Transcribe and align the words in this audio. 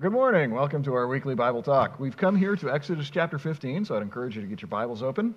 Good 0.00 0.10
morning. 0.10 0.50
Welcome 0.50 0.82
to 0.82 0.94
our 0.94 1.06
weekly 1.06 1.36
Bible 1.36 1.62
talk. 1.62 2.00
We've 2.00 2.16
come 2.16 2.34
here 2.34 2.56
to 2.56 2.68
Exodus 2.68 3.08
chapter 3.10 3.38
15, 3.38 3.84
so 3.84 3.94
I'd 3.94 4.02
encourage 4.02 4.34
you 4.34 4.42
to 4.42 4.48
get 4.48 4.60
your 4.60 4.68
Bibles 4.68 5.04
open. 5.04 5.36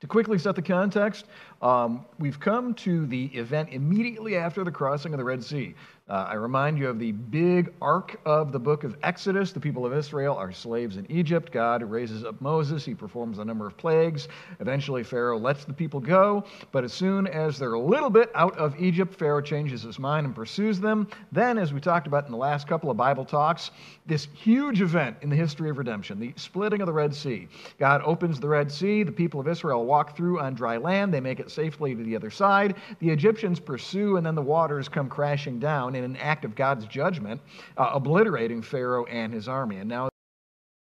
To 0.00 0.06
quickly 0.06 0.36
set 0.36 0.54
the 0.54 0.60
context, 0.60 1.24
um, 1.62 2.04
we've 2.18 2.38
come 2.38 2.74
to 2.74 3.06
the 3.06 3.24
event 3.28 3.70
immediately 3.72 4.36
after 4.36 4.64
the 4.64 4.70
crossing 4.70 5.14
of 5.14 5.18
the 5.18 5.24
Red 5.24 5.42
Sea. 5.42 5.74
Uh, 6.10 6.26
I 6.28 6.34
remind 6.34 6.76
you 6.76 6.88
of 6.88 6.98
the 6.98 7.12
big 7.12 7.72
arc 7.80 8.20
of 8.24 8.50
the 8.50 8.58
book 8.58 8.82
of 8.82 8.96
Exodus. 9.04 9.52
The 9.52 9.60
people 9.60 9.86
of 9.86 9.92
Israel 9.92 10.34
are 10.34 10.50
slaves 10.50 10.96
in 10.96 11.08
Egypt. 11.08 11.52
God 11.52 11.84
raises 11.84 12.24
up 12.24 12.40
Moses. 12.40 12.84
He 12.84 12.96
performs 12.96 13.38
a 13.38 13.44
number 13.44 13.64
of 13.64 13.76
plagues. 13.76 14.26
Eventually, 14.58 15.04
Pharaoh 15.04 15.38
lets 15.38 15.64
the 15.64 15.72
people 15.72 16.00
go. 16.00 16.42
But 16.72 16.82
as 16.82 16.92
soon 16.92 17.28
as 17.28 17.60
they're 17.60 17.74
a 17.74 17.80
little 17.80 18.10
bit 18.10 18.32
out 18.34 18.58
of 18.58 18.74
Egypt, 18.80 19.14
Pharaoh 19.14 19.40
changes 19.40 19.82
his 19.82 20.00
mind 20.00 20.26
and 20.26 20.34
pursues 20.34 20.80
them. 20.80 21.06
Then, 21.30 21.58
as 21.58 21.72
we 21.72 21.80
talked 21.80 22.08
about 22.08 22.24
in 22.24 22.32
the 22.32 22.36
last 22.36 22.66
couple 22.66 22.90
of 22.90 22.96
Bible 22.96 23.24
talks, 23.24 23.70
this 24.04 24.26
huge 24.34 24.82
event 24.82 25.16
in 25.20 25.30
the 25.30 25.36
history 25.36 25.70
of 25.70 25.78
redemption, 25.78 26.18
the 26.18 26.32
splitting 26.34 26.80
of 26.80 26.88
the 26.88 26.92
Red 26.92 27.14
Sea. 27.14 27.46
God 27.78 28.02
opens 28.04 28.40
the 28.40 28.48
Red 28.48 28.72
Sea. 28.72 29.04
The 29.04 29.12
people 29.12 29.38
of 29.38 29.46
Israel 29.46 29.84
walk 29.84 30.16
through 30.16 30.40
on 30.40 30.54
dry 30.54 30.76
land. 30.76 31.14
They 31.14 31.20
make 31.20 31.38
it 31.38 31.52
safely 31.52 31.94
to 31.94 32.02
the 32.02 32.16
other 32.16 32.30
side. 32.30 32.74
The 32.98 33.10
Egyptians 33.10 33.60
pursue, 33.60 34.16
and 34.16 34.26
then 34.26 34.34
the 34.34 34.42
waters 34.42 34.88
come 34.88 35.08
crashing 35.08 35.60
down 35.60 35.99
in 36.04 36.10
an 36.10 36.16
act 36.16 36.44
of 36.44 36.54
God's 36.54 36.86
judgment, 36.86 37.40
uh, 37.76 37.90
obliterating 37.92 38.62
Pharaoh 38.62 39.04
and 39.06 39.32
his 39.32 39.48
army. 39.48 39.76
And 39.76 39.88
now 39.88 40.08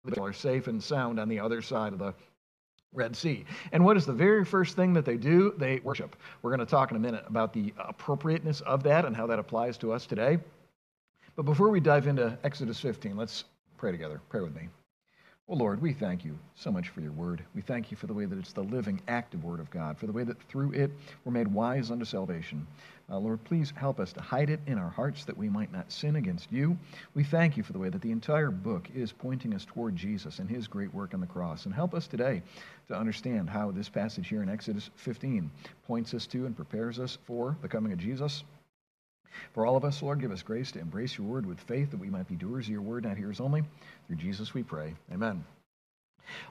they 0.05 0.19
are 0.19 0.33
safe 0.33 0.67
and 0.67 0.81
sound 0.81 1.19
on 1.19 1.29
the 1.29 1.39
other 1.39 1.61
side 1.61 1.93
of 1.93 1.99
the 1.99 2.13
Red 2.93 3.15
Sea. 3.15 3.45
And 3.71 3.85
what 3.85 3.97
is 3.97 4.05
the 4.05 4.13
very 4.13 4.43
first 4.43 4.75
thing 4.75 4.93
that 4.93 5.05
they 5.05 5.17
do? 5.17 5.53
They 5.57 5.79
worship. 5.79 6.15
We're 6.41 6.51
going 6.51 6.65
to 6.65 6.65
talk 6.65 6.91
in 6.91 6.97
a 6.97 6.99
minute 6.99 7.23
about 7.27 7.53
the 7.53 7.73
appropriateness 7.77 8.61
of 8.61 8.83
that 8.83 9.05
and 9.05 9.15
how 9.15 9.27
that 9.27 9.39
applies 9.39 9.77
to 9.77 9.93
us 9.93 10.05
today. 10.05 10.39
But 11.35 11.43
before 11.43 11.69
we 11.69 11.79
dive 11.79 12.07
into 12.07 12.37
Exodus 12.43 12.79
15, 12.79 13.15
let's 13.15 13.45
pray 13.77 13.91
together. 13.91 14.21
Pray 14.29 14.41
with 14.41 14.55
me. 14.55 14.67
Well, 15.51 15.59
Lord, 15.59 15.81
we 15.81 15.91
thank 15.91 16.23
you 16.23 16.39
so 16.55 16.71
much 16.71 16.87
for 16.87 17.01
your 17.01 17.11
word. 17.11 17.43
We 17.53 17.61
thank 17.61 17.91
you 17.91 17.97
for 17.97 18.07
the 18.07 18.13
way 18.13 18.23
that 18.23 18.39
it's 18.39 18.53
the 18.53 18.63
living, 18.63 19.01
active 19.09 19.43
word 19.43 19.59
of 19.59 19.69
God, 19.69 19.97
for 19.97 20.05
the 20.07 20.13
way 20.13 20.23
that 20.23 20.41
through 20.43 20.71
it 20.71 20.91
we're 21.25 21.33
made 21.33 21.49
wise 21.49 21.91
unto 21.91 22.05
salvation. 22.05 22.65
Uh, 23.09 23.17
Lord, 23.17 23.43
please 23.43 23.73
help 23.75 23.99
us 23.99 24.13
to 24.13 24.21
hide 24.21 24.49
it 24.49 24.61
in 24.65 24.77
our 24.77 24.89
hearts 24.89 25.25
that 25.25 25.37
we 25.37 25.49
might 25.49 25.69
not 25.73 25.91
sin 25.91 26.15
against 26.15 26.53
you. 26.53 26.77
We 27.15 27.25
thank 27.25 27.57
you 27.57 27.63
for 27.63 27.73
the 27.73 27.79
way 27.79 27.89
that 27.89 28.01
the 28.01 28.13
entire 28.13 28.49
book 28.49 28.87
is 28.95 29.11
pointing 29.11 29.53
us 29.53 29.65
toward 29.65 29.93
Jesus 29.93 30.39
and 30.39 30.49
his 30.49 30.69
great 30.69 30.93
work 30.93 31.13
on 31.13 31.19
the 31.19 31.27
cross. 31.27 31.65
And 31.65 31.75
help 31.75 31.93
us 31.93 32.07
today 32.07 32.41
to 32.87 32.95
understand 32.95 33.49
how 33.49 33.71
this 33.71 33.89
passage 33.89 34.29
here 34.29 34.43
in 34.43 34.47
Exodus 34.47 34.89
15 34.95 35.51
points 35.85 36.13
us 36.13 36.25
to 36.27 36.45
and 36.45 36.55
prepares 36.55 36.97
us 36.97 37.17
for 37.25 37.57
the 37.61 37.67
coming 37.67 37.91
of 37.91 37.99
Jesus. 37.99 38.45
For 39.53 39.65
all 39.65 39.75
of 39.75 39.85
us, 39.85 40.01
Lord, 40.01 40.21
give 40.21 40.31
us 40.31 40.41
grace 40.41 40.71
to 40.73 40.79
embrace 40.79 41.17
your 41.17 41.27
word 41.27 41.45
with 41.45 41.59
faith 41.59 41.91
that 41.91 41.99
we 41.99 42.09
might 42.09 42.27
be 42.27 42.35
doers 42.35 42.65
of 42.65 42.71
your 42.71 42.81
word, 42.81 43.03
not 43.03 43.17
hearers 43.17 43.39
only. 43.39 43.63
Through 44.07 44.17
Jesus 44.17 44.53
we 44.53 44.63
pray. 44.63 44.93
Amen. 45.11 45.43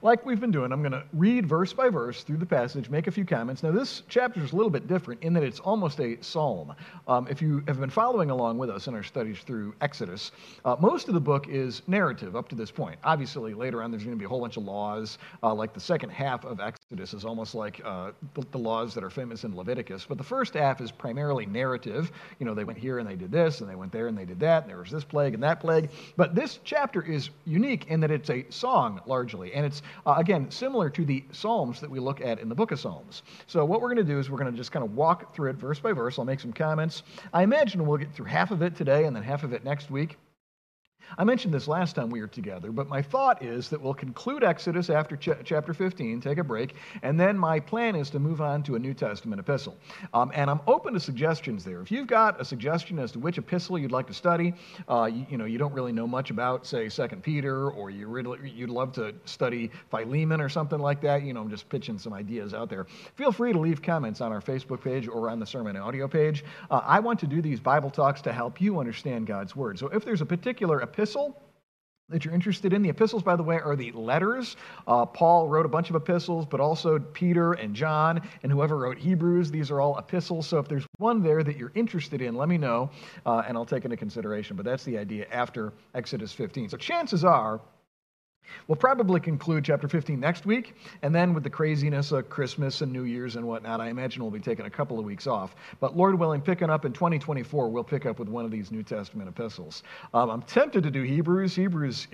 Like 0.03 0.25
we've 0.27 0.41
been 0.41 0.51
doing, 0.51 0.73
I'm 0.73 0.83
going 0.83 0.93
to 0.93 1.05
read 1.13 1.47
verse 1.47 1.73
by 1.73 1.89
verse 1.89 2.23
through 2.23 2.39
the 2.39 2.47
passage, 2.47 2.91
make 2.91 3.07
a 3.07 3.11
few 3.11 3.25
comments. 3.25 3.63
Now, 3.63 3.71
this 3.71 4.03
chapter 4.09 4.43
is 4.43 4.53
a 4.53 4.57
little 4.57 4.71
bit 4.71 4.87
different 4.87 5.23
in 5.23 5.33
that 5.35 5.43
it's 5.43 5.61
almost 5.61 6.01
a 6.01 6.21
psalm. 6.23 6.75
Um, 7.09 7.27
if 7.31 7.41
you 7.41 7.63
have 7.67 7.81
been 7.81 7.91
following 7.91 8.31
along 8.31 8.59
with 8.59 8.71
us 8.71 8.89
in 8.89 8.95
our 8.95 9.03
studies 9.03 9.39
through 9.41 9.75
Exodus, 9.81 10.33
uh, 10.65 10.77
most 10.81 11.09
of 11.09 11.15
the 11.15 11.21
book 11.21 11.49
is 11.49 11.83
narrative 11.87 12.37
up 12.37 12.49
to 12.49 12.55
this 12.55 12.71
point. 12.71 12.99
Obviously, 13.05 13.55
later 13.55 13.83
on, 13.83 13.91
there's 13.91 14.05
going 14.05 14.17
to 14.17 14.19
be 14.19 14.27
a 14.27 14.29
whole 14.29 14.41
bunch 14.41 14.57
of 14.57 14.65
laws. 14.65 15.19
Uh, 15.43 15.55
like 15.55 15.73
the 15.73 15.81
second 15.81 16.11
half 16.11 16.45
of 16.45 16.61
Exodus 16.61 16.80
is 16.99 17.25
almost 17.25 17.55
like 17.55 17.81
uh, 17.85 18.11
the, 18.35 18.45
the, 18.51 18.59
laws 18.59 18.95
that 18.95 19.05
are 19.05 19.11
famous 19.11 19.45
in 19.45 19.55
Leviticus. 19.55 20.07
But 20.09 20.19
the 20.19 20.25
first 20.25 20.55
half 20.55 20.81
is 20.81 20.91
primarily 20.91 21.47
narrative. 21.47 22.11
You 22.41 22.47
know, 22.47 22.53
they 22.53 22.65
went 22.65 22.79
here 22.79 22.99
and 22.99 23.09
they 23.09 23.15
did 23.15 23.31
this, 23.31 23.61
and 23.61 23.71
they 23.71 23.77
went 23.77 23.93
there 23.93 24.09
and 24.09 24.19
they 24.19 24.25
did 24.25 24.41
that, 24.41 24.65
and 24.65 24.71
there 24.71 24.79
was 24.79 24.91
this 24.91 25.05
plague 25.05 25.35
and 25.35 25.43
that 25.45 25.61
plague. 25.61 25.91
But 26.17 26.35
this 26.35 26.59
chapter 26.65 27.01
is 27.01 27.31
unique 27.45 27.87
in 27.87 28.01
that 28.01 28.11
it's 28.11 28.29
a 28.29 28.45
song 28.51 29.01
largely. 29.07 29.55
And 29.55 29.65
it's, 29.65 29.83
uh, 30.05 30.15
again, 30.17 30.51
similar 30.51 30.91
to 30.91 31.05
the 31.05 31.23
Psalms 31.31 31.81
that 31.81 31.91
we 31.91 32.01
look 32.01 32.21
at 32.21 32.41
in 32.41 32.49
the 32.49 32.57
book 32.57 32.73
of 32.73 32.81
Psalms. 32.81 33.23
So, 33.47 33.65
what 33.65 33.81
we're 33.81 33.95
going 33.95 34.05
to 34.05 34.13
do 34.13 34.19
is 34.19 34.29
we're 34.29 34.39
going 34.39 34.51
to 34.51 34.57
just 34.57 34.73
kind 34.73 34.85
of 34.85 34.97
walk 34.97 35.33
through 35.35 35.51
it 35.51 35.57
verse 35.57 35.79
by 35.79 35.93
verse. 35.93 36.19
I'll 36.19 36.25
make 36.25 36.41
some 36.41 36.53
comments. 36.53 37.05
I 37.33 37.45
imagine 37.45 37.87
we'll 37.87 37.99
get 37.99 38.13
through 38.13 38.27
half 38.27 38.51
of 38.51 38.63
it 38.63 38.75
today 38.75 39.05
and 39.05 39.15
then 39.15 39.23
half 39.23 39.45
of 39.45 39.53
it 39.53 39.65
next 39.65 39.93
week. 39.93 40.17
I 41.19 41.25
mentioned 41.25 41.53
this 41.53 41.69
last 41.69 41.97
time 41.97 42.11
we 42.11 42.21
were 42.21 42.27
together, 42.27 42.71
but 42.71 42.89
my 42.89 43.03
thought 43.03 43.43
is 43.43 43.69
that 43.71 43.81
we'll 43.81 43.95
conclude 43.95 44.45
Exodus 44.45 44.91
after 44.91 45.17
ch- 45.17 45.31
chapter 45.45 45.75
15, 45.75 46.21
take 46.21 46.39
a 46.39 46.45
break, 46.45 46.75
and 47.03 47.19
then 47.19 47.37
my 47.37 47.59
plan 47.59 47.97
is 47.97 48.11
to 48.11 48.19
move 48.19 48.41
on 48.41 48.63
to 48.65 48.77
a 48.77 48.79
New 48.79 48.95
Testament 48.95 49.41
epistle. 49.41 49.77
Um, 50.15 50.31
and 50.35 50.49
I'm 50.49 50.61
open 50.67 50.95
to 50.95 51.01
suggestions 51.01 51.65
there. 51.65 51.81
If 51.81 51.91
you've 51.91 52.07
got 52.07 52.41
a 52.41 52.45
suggestion 52.45 52.99
as 52.99 53.13
to 53.13 53.19
which 53.19 53.39
epistle 53.39 53.79
you'd 53.79 53.93
like 53.93 54.07
to 54.07 54.15
study, 54.15 54.55
uh, 54.89 55.11
you, 55.13 55.27
you, 55.31 55.39
know, 55.39 55.45
you 55.45 55.59
don't 55.59 55.73
really 55.73 55.93
know 55.93 56.07
much 56.07 56.31
about, 56.31 56.67
say, 56.67 56.89
Second 56.89 57.23
Peter, 57.23 57.71
or 57.71 57.91
you 57.91 58.07
really, 58.07 58.51
you'd 58.51 58.71
love 58.71 58.93
to 58.93 59.15
study 59.25 59.71
Philemon 59.91 60.41
or 60.41 60.49
something 60.49 60.79
like 60.79 61.01
that, 61.01 61.23
you 61.23 61.35
know, 61.35 61.41
I'm 61.41 61.51
just 61.51 61.69
pitching 61.69 61.99
some 61.99 62.13
ideas 62.13 62.55
out 62.55 62.71
there. 62.71 62.87
Feel 63.17 63.33
free 63.33 63.53
to 63.53 63.59
leave 63.59 63.83
comments 63.83 64.21
on 64.21 64.33
our 64.33 64.41
Facebook 64.41 64.83
page 64.83 65.09
or 65.09 65.29
on 65.29 65.41
the 65.41 65.47
sermon 65.47 65.77
audio 65.77 66.07
page. 66.07 66.45
Uh, 66.71 66.81
I 66.85 67.01
want 67.01 67.19
to 67.21 67.27
do 67.27 67.43
these 67.43 67.61
Bible 67.61 67.91
talks 67.91 68.21
to 68.23 68.33
help 68.33 68.61
you 68.61 68.79
understand 68.79 69.27
God's 69.27 69.57
Word. 69.57 69.79
So 69.79 69.89
if 69.89 70.05
there's 70.05 70.21
a 70.21 70.27
particular 70.27 70.81
epistle, 70.83 71.00
epistle 71.01 71.35
that 72.11 72.27
you're 72.27 72.35
interested 72.35 72.75
in. 72.75 72.83
The 72.83 72.91
epistles, 72.91 73.23
by 73.23 73.35
the 73.35 73.43
way, 73.43 73.59
are 73.59 73.75
the 73.75 73.91
letters. 73.93 74.57
Uh, 74.87 75.07
Paul 75.07 75.49
wrote 75.49 75.65
a 75.65 75.69
bunch 75.69 75.89
of 75.89 75.97
epistles, 75.97 76.45
but 76.45 76.61
also 76.61 76.99
Peter 76.99 77.55
and 77.55 77.75
John 77.75 78.21
and 78.43 78.53
whoever 78.53 78.77
wrote 78.77 78.99
Hebrews. 78.99 79.51
These 79.51 79.71
are 79.71 79.81
all 79.81 79.97
epistles. 79.97 80.47
So 80.47 80.59
if 80.59 80.69
there's 80.69 80.85
one 80.99 81.23
there 81.23 81.43
that 81.43 81.57
you're 81.57 81.73
interested 81.75 82.21
in, 82.21 82.35
let 82.35 82.51
me 82.51 82.59
know, 82.59 82.91
uh, 83.25 83.45
and 83.49 83.57
I'll 83.57 83.65
take 83.65 83.85
into 83.87 83.97
consideration. 83.97 84.57
But 84.57 84.67
that's 84.67 84.85
the 84.85 84.99
idea 84.99 85.27
after 85.31 85.73
Exodus 85.95 86.33
15. 86.33 86.69
So 86.69 86.77
chances 86.77 87.25
are 87.25 87.63
We'll 88.67 88.77
probably 88.77 89.21
conclude 89.21 89.65
chapter 89.65 89.89
15 89.89 90.19
next 90.19 90.47
week, 90.47 90.75
and 91.03 91.15
then 91.15 91.35
with 91.35 91.45
the 91.45 91.51
craziness 91.51 92.13
of 92.13 92.29
Christmas 92.29 92.81
and 92.81 92.93
New 92.93 93.05
Year's 93.05 93.37
and 93.37 93.47
whatnot, 93.47 93.81
I 93.81 93.89
imagine 93.89 94.23
we'll 94.23 94.31
be 94.31 94.41
taking 94.41 94.67
a 94.67 94.71
couple 94.71 94.99
of 94.99 95.05
weeks 95.05 95.27
off. 95.27 95.55
But 95.81 95.97
Lord 95.97 96.19
willing, 96.19 96.41
picking 96.41 96.71
up 96.71 96.85
in 96.85 96.93
2024, 96.93 97.69
we'll 97.69 97.85
pick 97.85 98.07
up 98.07 98.19
with 98.19 98.29
one 98.29 98.45
of 98.45 98.51
these 98.51 98.71
New 98.71 98.83
Testament 98.83 99.29
epistles. 99.29 99.83
Um, 100.15 100.31
I'm 100.31 100.43
tempted 100.43 100.83
to 100.83 100.91
do 100.91 101.03
Hebrews. 101.03 101.55
Hebrews, 101.55 102.07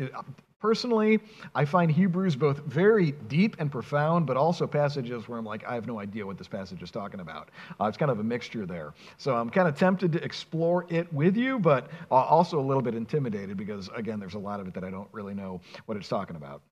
Personally, 0.59 1.21
I 1.55 1.67
find 1.67 1.91
Hebrews 1.91 2.35
both 2.35 2.59
very 2.61 3.13
deep 3.13 3.57
and 3.59 3.71
profound, 3.71 4.27
but 4.27 4.39
also 4.39 4.67
passages 4.67 5.29
where 5.29 5.39
I'm 5.39 5.45
like, 5.45 5.67
I 5.67 5.75
have 5.75 5.87
no 5.87 6.01
idea 6.01 6.25
what 6.25 6.39
this 6.39 6.49
passage 6.49 6.83
is 6.83 6.91
talking 6.91 7.21
about. 7.21 7.51
Uh, 7.79 7.85
it's 7.85 7.99
kind 7.99 8.11
of 8.11 8.21
a 8.21 8.25
mixture 8.25 8.65
there. 8.65 8.95
So 9.19 9.37
I'm 9.37 9.51
kind 9.51 9.69
of 9.69 9.79
tempted 9.79 10.13
to 10.13 10.25
explore 10.25 10.87
it 10.89 11.13
with 11.13 11.37
you, 11.37 11.59
but 11.59 11.91
uh, 12.11 12.15
also 12.15 12.59
a 12.59 12.67
little 12.67 12.83
bit 12.83 12.95
intimidated 12.95 13.59
because, 13.59 13.91
again, 13.95 14.19
there's 14.19 14.35
a 14.35 14.39
lot 14.39 14.59
of 14.59 14.67
it 14.67 14.73
that 14.75 14.83
I 14.83 14.91
don't 14.91 15.09
really 15.13 15.35
know 15.35 15.61
what 15.85 15.99
it's 15.99 16.09
talking 16.09 16.37
about. 16.37 16.63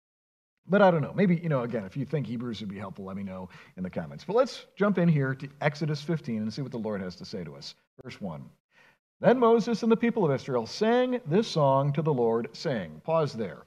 But 0.66 0.80
I 0.80 0.90
don't 0.90 1.02
know. 1.02 1.12
Maybe, 1.14 1.36
you 1.36 1.50
know, 1.50 1.60
again, 1.60 1.84
if 1.84 1.94
you 1.94 2.06
think 2.06 2.26
Hebrews 2.26 2.60
would 2.60 2.70
be 2.70 2.78
helpful, 2.78 3.04
let 3.04 3.16
me 3.16 3.22
know 3.22 3.50
in 3.76 3.82
the 3.82 3.90
comments. 3.90 4.24
But 4.24 4.34
let's 4.34 4.64
jump 4.76 4.96
in 4.96 5.08
here 5.08 5.34
to 5.34 5.48
Exodus 5.60 6.00
15 6.00 6.40
and 6.40 6.52
see 6.52 6.62
what 6.62 6.72
the 6.72 6.78
Lord 6.78 7.02
has 7.02 7.16
to 7.16 7.26
say 7.26 7.44
to 7.44 7.54
us. 7.54 7.74
Verse 8.02 8.18
1. 8.18 8.42
Then 9.20 9.38
Moses 9.38 9.82
and 9.82 9.92
the 9.92 9.96
people 9.96 10.24
of 10.24 10.30
Israel 10.32 10.66
sang 10.66 11.20
this 11.26 11.48
song 11.48 11.92
to 11.92 12.02
the 12.02 12.12
Lord, 12.12 12.48
saying, 12.52 13.02
Pause 13.04 13.34
there. 13.34 13.66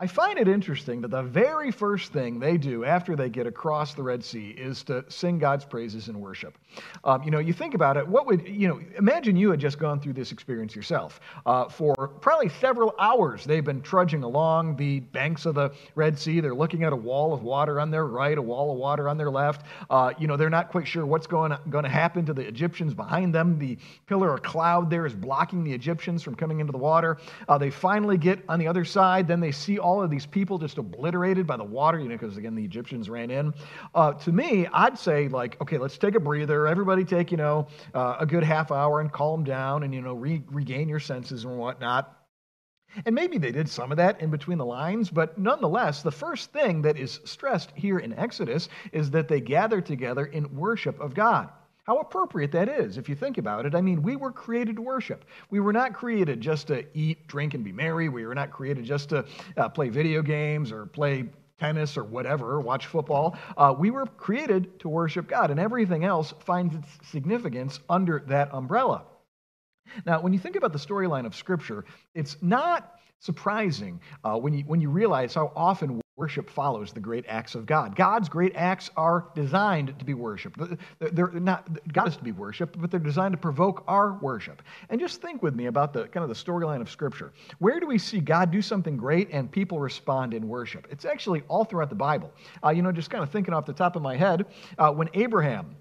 I 0.00 0.06
find 0.06 0.38
it 0.38 0.46
interesting 0.46 1.00
that 1.00 1.10
the 1.10 1.24
very 1.24 1.72
first 1.72 2.12
thing 2.12 2.38
they 2.38 2.56
do 2.56 2.84
after 2.84 3.16
they 3.16 3.28
get 3.28 3.48
across 3.48 3.94
the 3.94 4.02
Red 4.04 4.24
Sea 4.24 4.50
is 4.50 4.84
to 4.84 5.04
sing 5.08 5.40
God's 5.40 5.64
praises 5.64 6.06
in 6.06 6.20
worship. 6.20 6.56
Um, 7.02 7.24
you 7.24 7.32
know, 7.32 7.40
you 7.40 7.52
think 7.52 7.74
about 7.74 7.96
it, 7.96 8.06
what 8.06 8.24
would, 8.26 8.46
you 8.46 8.68
know, 8.68 8.80
imagine 8.96 9.34
you 9.34 9.50
had 9.50 9.58
just 9.58 9.76
gone 9.76 9.98
through 9.98 10.12
this 10.12 10.30
experience 10.30 10.76
yourself. 10.76 11.18
Uh, 11.44 11.68
for 11.68 11.96
probably 12.20 12.48
several 12.48 12.94
hours, 13.00 13.44
they've 13.44 13.64
been 13.64 13.82
trudging 13.82 14.22
along 14.22 14.76
the 14.76 15.00
banks 15.00 15.46
of 15.46 15.56
the 15.56 15.72
Red 15.96 16.16
Sea. 16.16 16.38
They're 16.38 16.54
looking 16.54 16.84
at 16.84 16.92
a 16.92 16.96
wall 16.96 17.34
of 17.34 17.42
water 17.42 17.80
on 17.80 17.90
their 17.90 18.06
right, 18.06 18.38
a 18.38 18.42
wall 18.42 18.70
of 18.70 18.78
water 18.78 19.08
on 19.08 19.18
their 19.18 19.32
left. 19.32 19.66
Uh, 19.90 20.12
you 20.16 20.28
know, 20.28 20.36
they're 20.36 20.48
not 20.48 20.68
quite 20.68 20.86
sure 20.86 21.06
what's 21.06 21.26
going, 21.26 21.52
going 21.70 21.82
to 21.82 21.90
happen 21.90 22.24
to 22.26 22.32
the 22.32 22.46
Egyptians 22.46 22.94
behind 22.94 23.34
them. 23.34 23.58
The 23.58 23.76
pillar 24.06 24.32
of 24.32 24.44
cloud 24.44 24.90
there 24.90 25.06
is 25.06 25.14
blocking 25.14 25.64
the 25.64 25.72
Egyptians 25.72 26.22
from 26.22 26.36
coming 26.36 26.60
into 26.60 26.70
the 26.70 26.78
water. 26.78 27.18
Uh, 27.48 27.58
they 27.58 27.70
finally 27.70 28.16
get 28.16 28.44
on 28.48 28.60
the 28.60 28.68
other 28.68 28.84
side, 28.84 29.26
then 29.26 29.40
they 29.40 29.50
see 29.50 29.80
all 29.80 29.87
of 30.02 30.10
these 30.10 30.26
people 30.26 30.58
just 30.58 30.78
obliterated 30.78 31.46
by 31.46 31.56
the 31.56 31.64
water, 31.64 31.98
you 31.98 32.08
know, 32.08 32.16
because 32.16 32.36
again, 32.36 32.54
the 32.54 32.64
Egyptians 32.64 33.08
ran 33.08 33.30
in. 33.30 33.54
Uh, 33.94 34.12
to 34.12 34.32
me, 34.32 34.66
I'd 34.72 34.98
say, 34.98 35.28
like, 35.28 35.60
okay, 35.60 35.78
let's 35.78 35.98
take 35.98 36.14
a 36.14 36.20
breather. 36.20 36.66
Everybody 36.66 37.04
take, 37.04 37.30
you 37.30 37.36
know, 37.36 37.66
uh, 37.94 38.16
a 38.20 38.26
good 38.26 38.44
half 38.44 38.70
hour 38.70 39.00
and 39.00 39.10
calm 39.10 39.44
down 39.44 39.82
and, 39.82 39.94
you 39.94 40.02
know, 40.02 40.14
re- 40.14 40.44
regain 40.48 40.88
your 40.88 41.00
senses 41.00 41.44
and 41.44 41.56
whatnot. 41.58 42.14
And 43.04 43.14
maybe 43.14 43.38
they 43.38 43.52
did 43.52 43.68
some 43.68 43.90
of 43.90 43.98
that 43.98 44.20
in 44.20 44.30
between 44.30 44.58
the 44.58 44.64
lines, 44.64 45.10
but 45.10 45.36
nonetheless, 45.38 46.02
the 46.02 46.10
first 46.10 46.52
thing 46.52 46.82
that 46.82 46.96
is 46.96 47.20
stressed 47.24 47.70
here 47.74 47.98
in 47.98 48.14
Exodus 48.14 48.68
is 48.92 49.10
that 49.10 49.28
they 49.28 49.40
gather 49.40 49.80
together 49.80 50.26
in 50.26 50.56
worship 50.56 50.98
of 51.00 51.14
God. 51.14 51.50
How 51.88 52.00
appropriate 52.00 52.52
that 52.52 52.68
is, 52.68 52.98
if 52.98 53.08
you 53.08 53.14
think 53.14 53.38
about 53.38 53.64
it. 53.64 53.74
I 53.74 53.80
mean, 53.80 54.02
we 54.02 54.14
were 54.14 54.30
created 54.30 54.76
to 54.76 54.82
worship. 54.82 55.24
We 55.48 55.58
were 55.58 55.72
not 55.72 55.94
created 55.94 56.38
just 56.38 56.66
to 56.66 56.84
eat, 56.92 57.26
drink, 57.28 57.54
and 57.54 57.64
be 57.64 57.72
merry. 57.72 58.10
We 58.10 58.26
were 58.26 58.34
not 58.34 58.50
created 58.50 58.84
just 58.84 59.08
to 59.08 59.24
uh, 59.56 59.70
play 59.70 59.88
video 59.88 60.20
games 60.20 60.70
or 60.70 60.84
play 60.84 61.30
tennis 61.58 61.96
or 61.96 62.04
whatever, 62.04 62.60
watch 62.60 62.84
football. 62.84 63.38
Uh, 63.56 63.74
we 63.76 63.90
were 63.90 64.04
created 64.04 64.78
to 64.80 64.90
worship 64.90 65.28
God, 65.28 65.50
and 65.50 65.58
everything 65.58 66.04
else 66.04 66.34
finds 66.40 66.74
its 66.74 66.88
significance 67.10 67.80
under 67.88 68.22
that 68.26 68.52
umbrella. 68.52 69.04
Now, 70.04 70.20
when 70.20 70.34
you 70.34 70.38
think 70.38 70.56
about 70.56 70.74
the 70.74 70.78
storyline 70.78 71.24
of 71.24 71.34
Scripture, 71.34 71.86
it's 72.14 72.36
not 72.42 73.00
surprising 73.20 73.98
uh, 74.24 74.36
when, 74.36 74.52
you, 74.52 74.64
when 74.64 74.82
you 74.82 74.90
realize 74.90 75.32
how 75.32 75.52
often 75.56 76.02
worship 76.18 76.50
follows 76.50 76.92
the 76.92 77.00
great 77.00 77.24
acts 77.28 77.54
of 77.54 77.64
God. 77.64 77.94
God's 77.94 78.28
great 78.28 78.52
acts 78.56 78.90
are 78.96 79.28
designed 79.36 79.96
to 80.00 80.04
be 80.04 80.14
worshiped. 80.14 80.58
They're 80.98 81.30
not 81.32 81.68
God 81.92 82.08
is 82.08 82.16
to 82.16 82.24
be 82.24 82.32
worshiped, 82.32 82.78
but 82.80 82.90
they're 82.90 82.98
designed 82.98 83.32
to 83.32 83.38
provoke 83.38 83.84
our 83.86 84.14
worship. 84.14 84.60
And 84.90 85.00
just 85.00 85.22
think 85.22 85.44
with 85.44 85.54
me 85.54 85.66
about 85.66 85.92
the 85.92 86.08
kind 86.08 86.24
of 86.24 86.28
the 86.28 86.34
storyline 86.34 86.80
of 86.80 86.90
Scripture. 86.90 87.32
Where 87.60 87.78
do 87.78 87.86
we 87.86 87.98
see 87.98 88.18
God 88.18 88.50
do 88.50 88.60
something 88.60 88.96
great 88.96 89.30
and 89.30 89.50
people 89.50 89.78
respond 89.78 90.34
in 90.34 90.48
worship? 90.48 90.88
It's 90.90 91.04
actually 91.04 91.44
all 91.46 91.64
throughout 91.64 91.88
the 91.88 91.94
Bible. 91.94 92.32
Uh, 92.64 92.70
you 92.70 92.82
know, 92.82 92.90
just 92.90 93.10
kind 93.10 93.22
of 93.22 93.30
thinking 93.30 93.54
off 93.54 93.64
the 93.64 93.72
top 93.72 93.94
of 93.94 94.02
my 94.02 94.16
head, 94.16 94.46
uh, 94.78 94.90
when 94.90 95.08
Abraham 95.14 95.76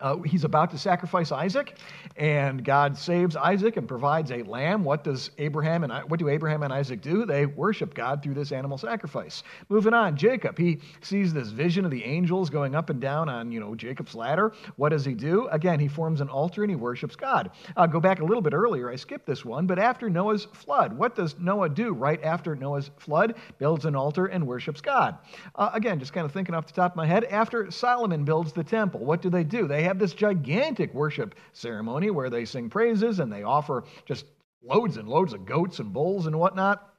uh, 0.00 0.18
he's 0.18 0.44
about 0.44 0.70
to 0.70 0.78
sacrifice 0.78 1.32
Isaac, 1.32 1.76
and 2.16 2.64
God 2.64 2.96
saves 2.96 3.36
Isaac 3.36 3.76
and 3.76 3.88
provides 3.88 4.30
a 4.30 4.42
lamb. 4.42 4.84
What 4.84 5.04
does 5.04 5.30
Abraham 5.38 5.84
and 5.84 5.92
what 6.10 6.18
do 6.18 6.28
Abraham 6.28 6.62
and 6.62 6.72
Isaac 6.72 7.00
do? 7.00 7.24
They 7.26 7.46
worship 7.46 7.94
God 7.94 8.22
through 8.22 8.34
this 8.34 8.52
animal 8.52 8.78
sacrifice. 8.78 9.42
Moving 9.68 9.94
on, 9.94 10.16
Jacob. 10.16 10.58
He 10.58 10.78
sees 11.00 11.32
this 11.32 11.48
vision 11.50 11.84
of 11.84 11.90
the 11.90 12.04
angels 12.04 12.50
going 12.50 12.74
up 12.74 12.90
and 12.90 13.00
down 13.00 13.28
on 13.28 13.50
you 13.52 13.60
know 13.60 13.74
Jacob's 13.74 14.14
ladder. 14.14 14.52
What 14.76 14.90
does 14.90 15.04
he 15.04 15.14
do? 15.14 15.48
Again, 15.48 15.80
he 15.80 15.88
forms 15.88 16.20
an 16.20 16.28
altar 16.28 16.62
and 16.62 16.70
he 16.70 16.76
worships 16.76 17.16
God. 17.16 17.50
Uh, 17.76 17.86
go 17.86 18.00
back 18.00 18.20
a 18.20 18.24
little 18.24 18.42
bit 18.42 18.54
earlier. 18.54 18.90
I 18.90 18.96
skipped 18.96 19.26
this 19.26 19.44
one, 19.44 19.66
but 19.66 19.78
after 19.78 20.08
Noah's 20.08 20.46
flood, 20.52 20.92
what 20.92 21.14
does 21.14 21.38
Noah 21.38 21.68
do 21.68 21.92
right 21.92 22.22
after 22.22 22.54
Noah's 22.54 22.90
flood? 22.98 23.34
Builds 23.58 23.84
an 23.84 23.96
altar 23.96 24.26
and 24.26 24.46
worships 24.46 24.80
God. 24.80 25.18
Uh, 25.54 25.70
again, 25.72 25.98
just 25.98 26.12
kind 26.12 26.24
of 26.24 26.32
thinking 26.32 26.54
off 26.54 26.66
the 26.66 26.72
top 26.72 26.92
of 26.92 26.96
my 26.96 27.06
head. 27.06 27.24
After 27.24 27.70
Solomon 27.70 28.24
builds 28.24 28.52
the 28.52 28.64
temple, 28.64 29.00
what 29.00 29.22
do 29.22 29.30
they 29.30 29.44
do? 29.44 29.66
They 29.66 29.82
have 29.88 29.98
this 29.98 30.14
gigantic 30.14 30.94
worship 30.94 31.34
ceremony 31.52 32.10
where 32.10 32.30
they 32.30 32.44
sing 32.44 32.70
praises 32.70 33.18
and 33.18 33.32
they 33.32 33.42
offer 33.42 33.84
just 34.06 34.24
loads 34.62 34.96
and 34.96 35.08
loads 35.08 35.32
of 35.32 35.44
goats 35.44 35.78
and 35.80 35.92
bulls 35.92 36.26
and 36.26 36.38
whatnot. 36.38 36.94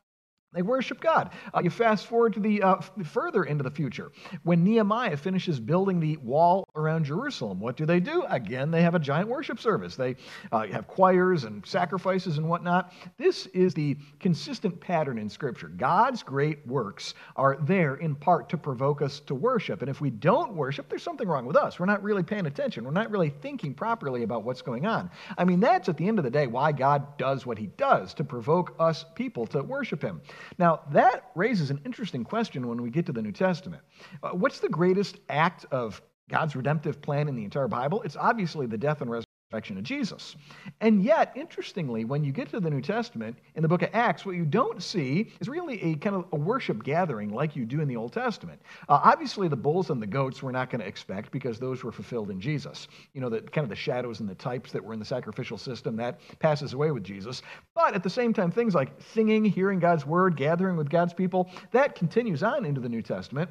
They 0.52 0.64
worship 0.64 1.00
God. 1.00 1.32
Uh, 1.54 1.62
you 1.64 1.70
fast 1.70 2.08
forward 2.08 2.34
to 2.34 2.40
the 2.40 2.64
uh, 2.64 2.82
further 3.06 3.44
into 3.44 3.64
the 3.64 3.70
future. 3.70 4.12
When 4.44 4.64
Nehemiah 4.64 5.18
finishes 5.18 5.60
building 5.60 6.00
the 6.00 6.18
wall 6.18 6.66
around 6.80 7.06
Jerusalem, 7.06 7.60
what 7.60 7.78
do 7.78 7.86
they 7.86 8.00
do? 8.00 8.24
Again, 8.30 8.72
they 8.72 8.82
have 8.82 8.96
a 8.96 9.00
giant 9.00 9.30
worship 9.30 9.60
service. 9.60 9.96
They 9.96 10.16
uh, 10.52 10.66
have 10.68 10.88
choirs 10.88 11.44
and 11.44 11.66
sacrifices 11.66 12.38
and 12.38 12.48
whatnot. 12.48 12.94
This 13.18 13.46
is 13.48 13.74
the 13.74 13.98
consistent 14.20 14.80
pattern 14.80 15.18
in 15.18 15.30
Scripture. 15.30 15.68
God's 15.68 16.24
great 16.24 16.66
works 16.66 17.14
are 17.36 17.58
there 17.62 17.96
in 17.96 18.16
part 18.16 18.50
to 18.50 18.58
provoke 18.58 19.02
us 19.02 19.20
to 19.22 19.36
worship. 19.36 19.82
And 19.82 19.90
if 19.90 20.02
we 20.02 20.10
don't 20.10 20.54
worship, 20.54 20.90
there's 20.90 21.04
something 21.04 21.28
wrong 21.28 21.46
with 21.46 21.56
us. 21.56 21.80
We're 21.80 21.86
not 21.86 22.02
really 22.02 22.24
paying 22.24 22.46
attention. 22.46 22.84
We're 22.84 22.92
not 22.92 23.12
really 23.12 23.30
thinking 23.30 23.74
properly 23.74 24.24
about 24.24 24.44
what's 24.44 24.62
going 24.62 24.86
on. 24.86 25.10
I 25.38 25.44
mean, 25.44 25.60
that's 25.60 25.90
at 25.90 25.98
the 25.98 26.08
end 26.08 26.18
of 26.18 26.24
the 26.24 26.32
day 26.32 26.48
why 26.48 26.72
God 26.72 27.18
does 27.18 27.46
what 27.46 27.58
He 27.58 27.68
does 27.78 28.14
to 28.16 28.24
provoke 28.24 28.76
us 28.80 29.06
people 29.16 29.46
to 29.48 29.62
worship 29.62 30.02
Him. 30.02 30.22
Now, 30.58 30.82
that 30.92 31.32
raises 31.36 31.72
an 31.72 31.82
interesting 31.86 32.24
question 32.24 32.68
when 32.68 32.82
we 32.82 32.90
get 32.90 33.06
to 33.08 33.12
the 33.12 33.22
New 33.22 33.32
Testament. 33.32 33.82
Uh, 34.24 34.30
what's 34.30 34.60
the 34.60 34.70
greatest 34.70 35.18
act 35.30 35.66
of 35.72 36.02
God's 36.30 36.56
redemptive 36.56 37.02
plan 37.02 37.28
in 37.28 37.36
the 37.36 37.44
entire 37.44 37.68
Bible? 37.68 38.02
It's 38.04 38.16
obviously 38.16 38.68
the 38.68 38.78
death 38.78 39.02
and 39.02 39.10
resurrection 39.10 39.80
of 39.80 39.84
Jesus. 39.84 40.36
And 40.80 41.04
yet, 41.04 41.32
interestingly, 41.36 42.06
when 42.06 42.24
you 42.24 42.32
get 42.32 42.50
to 42.52 42.60
the 42.60 42.70
New 42.70 42.82
Testament, 42.82 43.36
in 43.56 43.64
the 43.64 43.68
book 43.68 43.82
of 43.82 43.90
Acts, 43.94 44.24
what 44.24 44.36
you 44.36 44.46
don't 44.46 44.82
see 44.84 45.32
is 45.42 45.50
really 45.50 45.82
a 45.82 45.96
kind 45.96 46.16
of 46.16 46.26
a 46.34 46.36
worship 46.36 46.84
gathering 46.84 47.34
like 47.34 47.56
you 47.56 47.66
do 47.66 47.82
in 47.82 47.88
the 47.88 47.96
Old 47.96 48.14
Testament. 48.14 48.62
Uh, 48.88 49.00
obviously, 49.04 49.48
the 49.48 49.56
bulls 49.56 49.90
and 49.90 50.00
the 50.00 50.08
goats 50.08 50.44
we're 50.44 50.52
not 50.52 50.70
going 50.70 50.82
to 50.82 50.88
expect 50.88 51.32
because 51.32 51.58
those 51.58 51.84
were 51.84 51.92
fulfilled 51.92 52.30
in 52.30 52.40
Jesus. 52.40 52.88
You 53.14 53.22
know, 53.22 53.30
the 53.30 53.42
kind 53.42 53.64
of 53.64 53.70
the 53.70 53.76
shadows 53.76 54.20
and 54.20 54.30
the 54.30 54.36
types 54.36 54.72
that 54.72 54.84
were 54.84 54.94
in 54.94 55.00
the 55.00 55.06
sacrificial 55.06 55.58
system, 55.58 55.96
that 55.96 56.20
passes 56.38 56.74
away 56.74 56.92
with 56.92 57.04
Jesus. 57.04 57.42
But 57.74 57.96
at 57.96 58.04
the 58.04 58.10
same 58.10 58.34
time, 58.34 58.52
things 58.52 58.76
like 58.76 58.92
singing, 59.14 59.44
hearing 59.44 59.80
God's 59.80 60.06
word, 60.06 60.38
gathering 60.38 60.78
with 60.78 60.92
God's 60.92 61.14
people, 61.14 61.50
that 61.72 61.96
continues 61.96 62.44
on 62.44 62.66
into 62.66 62.82
the 62.82 62.90
New 62.90 63.02
Testament. 63.02 63.50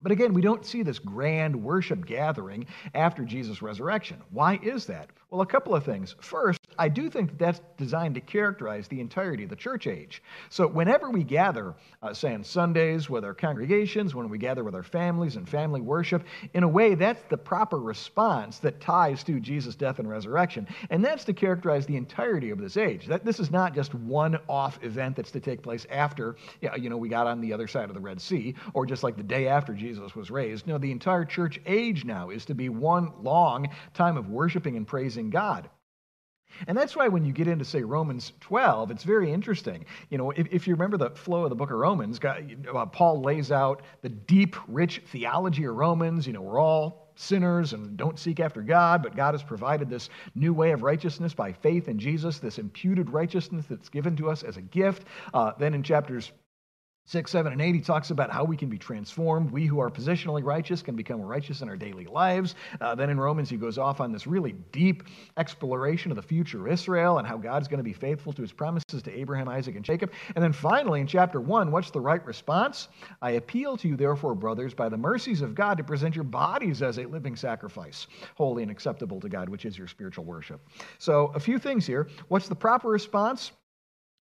But 0.00 0.12
again, 0.12 0.32
we 0.32 0.42
don't 0.42 0.64
see 0.64 0.82
this 0.82 1.00
grand 1.00 1.56
worship 1.56 2.06
gathering 2.06 2.66
after 2.94 3.24
Jesus' 3.24 3.62
resurrection. 3.62 4.22
Why 4.30 4.60
is 4.62 4.86
that? 4.86 5.10
Well, 5.30 5.40
a 5.42 5.46
couple 5.46 5.74
of 5.74 5.84
things. 5.84 6.14
First, 6.20 6.60
I 6.78 6.88
do 6.88 7.10
think 7.10 7.30
that 7.30 7.38
that's 7.38 7.60
designed 7.76 8.14
to 8.14 8.20
characterize 8.20 8.88
the 8.88 9.00
entirety 9.00 9.42
of 9.44 9.50
the 9.50 9.56
church 9.56 9.86
age. 9.86 10.22
So, 10.48 10.66
whenever 10.66 11.10
we 11.10 11.24
gather, 11.24 11.74
uh, 12.02 12.14
say 12.14 12.32
on 12.32 12.44
Sundays 12.44 13.10
with 13.10 13.24
our 13.24 13.34
congregations, 13.34 14.14
when 14.14 14.30
we 14.30 14.38
gather 14.38 14.64
with 14.64 14.74
our 14.74 14.82
families 14.82 15.36
and 15.36 15.46
family 15.46 15.80
worship, 15.80 16.24
in 16.54 16.62
a 16.62 16.68
way, 16.68 16.94
that's 16.94 17.22
the 17.28 17.36
proper 17.36 17.78
response 17.78 18.58
that 18.60 18.80
ties 18.80 19.22
to 19.24 19.40
Jesus' 19.40 19.74
death 19.74 19.98
and 19.98 20.08
resurrection. 20.08 20.66
And 20.88 21.04
that's 21.04 21.24
to 21.24 21.34
characterize 21.34 21.84
the 21.84 21.96
entirety 21.96 22.50
of 22.50 22.58
this 22.58 22.76
age. 22.76 23.06
That 23.06 23.24
this 23.24 23.40
is 23.40 23.50
not 23.50 23.74
just 23.74 23.94
one 23.94 24.38
off 24.48 24.82
event 24.82 25.16
that's 25.16 25.32
to 25.32 25.40
take 25.40 25.62
place 25.62 25.86
after, 25.90 26.36
you 26.78 26.88
know, 26.88 26.96
we 26.96 27.08
got 27.08 27.26
on 27.26 27.40
the 27.40 27.52
other 27.52 27.66
side 27.66 27.90
of 27.90 27.94
the 27.94 28.00
Red 28.00 28.20
Sea, 28.20 28.54
or 28.72 28.86
just 28.86 29.02
like 29.02 29.16
the 29.16 29.22
day 29.22 29.48
after 29.48 29.74
Jesus 29.74 29.87
was 29.96 30.30
raised. 30.30 30.66
No, 30.66 30.78
the 30.78 30.92
entire 30.92 31.24
church 31.24 31.60
age 31.66 32.04
now 32.04 32.30
is 32.30 32.44
to 32.46 32.54
be 32.54 32.68
one 32.68 33.12
long 33.22 33.68
time 33.94 34.16
of 34.16 34.28
worshiping 34.28 34.76
and 34.76 34.86
praising 34.86 34.98
praising 34.98 35.30
God. 35.30 35.70
And 36.66 36.76
that's 36.76 36.96
why 36.96 37.08
when 37.08 37.24
you 37.24 37.32
get 37.32 37.46
into, 37.46 37.64
say, 37.64 37.82
Romans 37.82 38.32
12, 38.40 38.90
it's 38.90 39.04
very 39.04 39.32
interesting. 39.32 39.84
You 40.10 40.18
know, 40.18 40.32
if, 40.32 40.46
if 40.50 40.66
you 40.66 40.74
remember 40.74 40.96
the 40.96 41.10
flow 41.10 41.44
of 41.44 41.50
the 41.50 41.56
book 41.56 41.70
of 41.70 41.76
Romans, 41.78 42.18
God, 42.18 42.66
uh, 42.74 42.86
Paul 42.86 43.22
lays 43.22 43.52
out 43.52 43.82
the 44.02 44.08
deep, 44.08 44.56
rich 44.66 45.02
theology 45.12 45.64
of 45.66 45.76
Romans. 45.76 46.26
You 46.26 46.32
know, 46.32 46.42
we're 46.42 46.58
all 46.58 47.12
sinners 47.14 47.74
and 47.74 47.96
don't 47.96 48.18
seek 48.18 48.40
after 48.40 48.60
God, 48.60 49.02
but 49.02 49.14
God 49.14 49.34
has 49.34 49.42
provided 49.42 49.88
this 49.88 50.08
new 50.34 50.52
way 50.52 50.72
of 50.72 50.82
righteousness 50.82 51.32
by 51.32 51.52
faith 51.52 51.86
in 51.86 51.98
Jesus, 51.98 52.38
this 52.38 52.58
imputed 52.58 53.10
righteousness 53.10 53.66
that's 53.68 53.88
given 53.88 54.16
to 54.16 54.30
us 54.30 54.42
as 54.42 54.56
a 54.56 54.62
gift. 54.62 55.04
Uh, 55.32 55.52
then 55.58 55.74
in 55.74 55.82
chapters 55.82 56.32
6, 57.08 57.30
7, 57.30 57.52
and 57.52 57.62
8, 57.62 57.74
he 57.74 57.80
talks 57.80 58.10
about 58.10 58.30
how 58.30 58.44
we 58.44 58.54
can 58.54 58.68
be 58.68 58.76
transformed. 58.76 59.50
We 59.50 59.64
who 59.64 59.78
are 59.78 59.88
positionally 59.88 60.44
righteous 60.44 60.82
can 60.82 60.94
become 60.94 61.22
righteous 61.22 61.62
in 61.62 61.68
our 61.70 61.76
daily 61.76 62.04
lives. 62.04 62.54
Uh, 62.82 62.94
then 62.94 63.08
in 63.08 63.18
Romans, 63.18 63.48
he 63.48 63.56
goes 63.56 63.78
off 63.78 64.02
on 64.02 64.12
this 64.12 64.26
really 64.26 64.52
deep 64.72 65.04
exploration 65.38 66.12
of 66.12 66.16
the 66.16 66.22
future 66.22 66.66
of 66.66 66.70
Israel 66.70 67.16
and 67.16 67.26
how 67.26 67.38
God's 67.38 67.66
going 67.66 67.78
to 67.78 67.84
be 67.84 67.94
faithful 67.94 68.34
to 68.34 68.42
his 68.42 68.52
promises 68.52 69.02
to 69.02 69.10
Abraham, 69.10 69.48
Isaac, 69.48 69.74
and 69.74 69.84
Jacob. 69.86 70.12
And 70.36 70.44
then 70.44 70.52
finally, 70.52 71.00
in 71.00 71.06
chapter 71.06 71.40
1, 71.40 71.70
what's 71.72 71.90
the 71.90 72.00
right 72.00 72.22
response? 72.26 72.88
I 73.22 73.30
appeal 73.30 73.78
to 73.78 73.88
you, 73.88 73.96
therefore, 73.96 74.34
brothers, 74.34 74.74
by 74.74 74.90
the 74.90 74.98
mercies 74.98 75.40
of 75.40 75.54
God, 75.54 75.78
to 75.78 75.84
present 75.84 76.14
your 76.14 76.24
bodies 76.24 76.82
as 76.82 76.98
a 76.98 77.06
living 77.06 77.36
sacrifice, 77.36 78.06
holy 78.34 78.62
and 78.62 78.70
acceptable 78.70 79.18
to 79.20 79.30
God, 79.30 79.48
which 79.48 79.64
is 79.64 79.78
your 79.78 79.88
spiritual 79.88 80.26
worship. 80.26 80.60
So, 80.98 81.32
a 81.34 81.40
few 81.40 81.58
things 81.58 81.86
here. 81.86 82.06
What's 82.28 82.48
the 82.48 82.54
proper 82.54 82.90
response? 82.90 83.52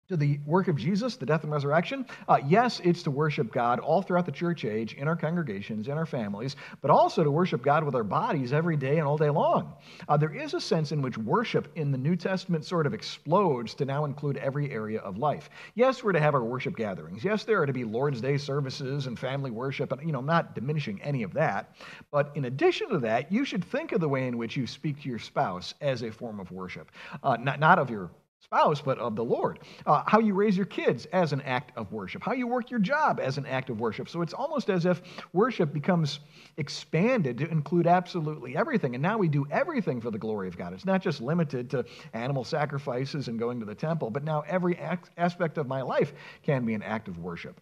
To 0.08 0.16
the 0.16 0.38
work 0.44 0.68
of 0.68 0.76
Jesus, 0.76 1.16
the 1.16 1.26
death 1.26 1.44
and 1.44 1.52
resurrection? 1.52 2.06
Uh, 2.28 2.38
yes, 2.46 2.80
it's 2.84 3.02
to 3.04 3.10
worship 3.10 3.52
God 3.52 3.80
all 3.80 4.02
throughout 4.02 4.26
the 4.26 4.32
church 4.32 4.64
age, 4.64 4.94
in 4.94 5.08
our 5.08 5.16
congregations, 5.16 5.88
in 5.88 5.96
our 5.96 6.06
families, 6.06 6.56
but 6.82 6.90
also 6.90 7.24
to 7.24 7.30
worship 7.30 7.62
God 7.62 7.84
with 7.84 7.94
our 7.94 8.04
bodies 8.04 8.52
every 8.52 8.76
day 8.76 8.98
and 8.98 9.06
all 9.06 9.16
day 9.16 9.30
long. 9.30 9.74
Uh, 10.08 10.16
there 10.16 10.34
is 10.34 10.54
a 10.54 10.60
sense 10.60 10.92
in 10.92 11.00
which 11.00 11.16
worship 11.16 11.68
in 11.76 11.90
the 11.90 11.98
New 11.98 12.16
Testament 12.16 12.64
sort 12.64 12.86
of 12.86 12.94
explodes 12.94 13.74
to 13.74 13.84
now 13.84 14.04
include 14.04 14.36
every 14.36 14.70
area 14.70 15.00
of 15.00 15.16
life. 15.16 15.48
Yes, 15.74 16.04
we're 16.04 16.12
to 16.12 16.20
have 16.20 16.34
our 16.34 16.44
worship 16.44 16.76
gatherings. 16.76 17.24
Yes, 17.24 17.44
there 17.44 17.62
are 17.62 17.66
to 17.66 17.72
be 17.72 17.84
Lord's 17.84 18.20
Day 18.20 18.36
services 18.36 19.06
and 19.06 19.18
family 19.18 19.50
worship, 19.50 19.92
and 19.92 20.02
you 20.02 20.12
know, 20.12 20.18
I'm 20.18 20.26
not 20.26 20.54
diminishing 20.54 21.00
any 21.02 21.22
of 21.22 21.32
that. 21.34 21.74
But 22.10 22.30
in 22.34 22.44
addition 22.44 22.90
to 22.90 22.98
that, 23.00 23.32
you 23.32 23.44
should 23.44 23.64
think 23.64 23.92
of 23.92 24.00
the 24.00 24.08
way 24.08 24.26
in 24.26 24.36
which 24.36 24.56
you 24.56 24.66
speak 24.66 25.02
to 25.02 25.08
your 25.08 25.18
spouse 25.18 25.74
as 25.80 26.02
a 26.02 26.10
form 26.10 26.40
of 26.40 26.50
worship, 26.50 26.90
uh, 27.22 27.36
not, 27.40 27.58
not 27.58 27.78
of 27.78 27.90
your 27.90 28.10
spouse, 28.44 28.80
but 28.80 28.98
of 28.98 29.16
the 29.16 29.24
Lord. 29.24 29.60
Uh, 29.86 30.02
how 30.06 30.20
you 30.20 30.34
raise 30.34 30.56
your 30.56 30.66
kids 30.66 31.06
as 31.06 31.32
an 31.32 31.40
act 31.42 31.72
of 31.76 31.92
worship. 31.92 32.22
How 32.22 32.32
you 32.32 32.46
work 32.46 32.70
your 32.70 32.80
job 32.80 33.18
as 33.18 33.38
an 33.38 33.46
act 33.46 33.70
of 33.70 33.80
worship. 33.80 34.08
So 34.08 34.22
it's 34.22 34.34
almost 34.34 34.68
as 34.68 34.84
if 34.84 35.02
worship 35.32 35.72
becomes 35.72 36.20
expanded 36.58 37.38
to 37.38 37.50
include 37.50 37.86
absolutely 37.86 38.56
everything. 38.56 38.94
And 38.94 39.02
now 39.02 39.18
we 39.18 39.28
do 39.28 39.46
everything 39.50 40.00
for 40.00 40.10
the 40.10 40.18
glory 40.18 40.46
of 40.48 40.56
God. 40.56 40.72
It's 40.74 40.84
not 40.84 41.02
just 41.02 41.20
limited 41.20 41.70
to 41.70 41.84
animal 42.12 42.44
sacrifices 42.44 43.28
and 43.28 43.38
going 43.38 43.60
to 43.60 43.66
the 43.66 43.74
temple, 43.74 44.10
but 44.10 44.24
now 44.24 44.44
every 44.46 44.78
aspect 45.16 45.58
of 45.58 45.66
my 45.66 45.82
life 45.82 46.12
can 46.42 46.64
be 46.64 46.74
an 46.74 46.82
act 46.82 47.08
of 47.08 47.18
worship. 47.18 47.60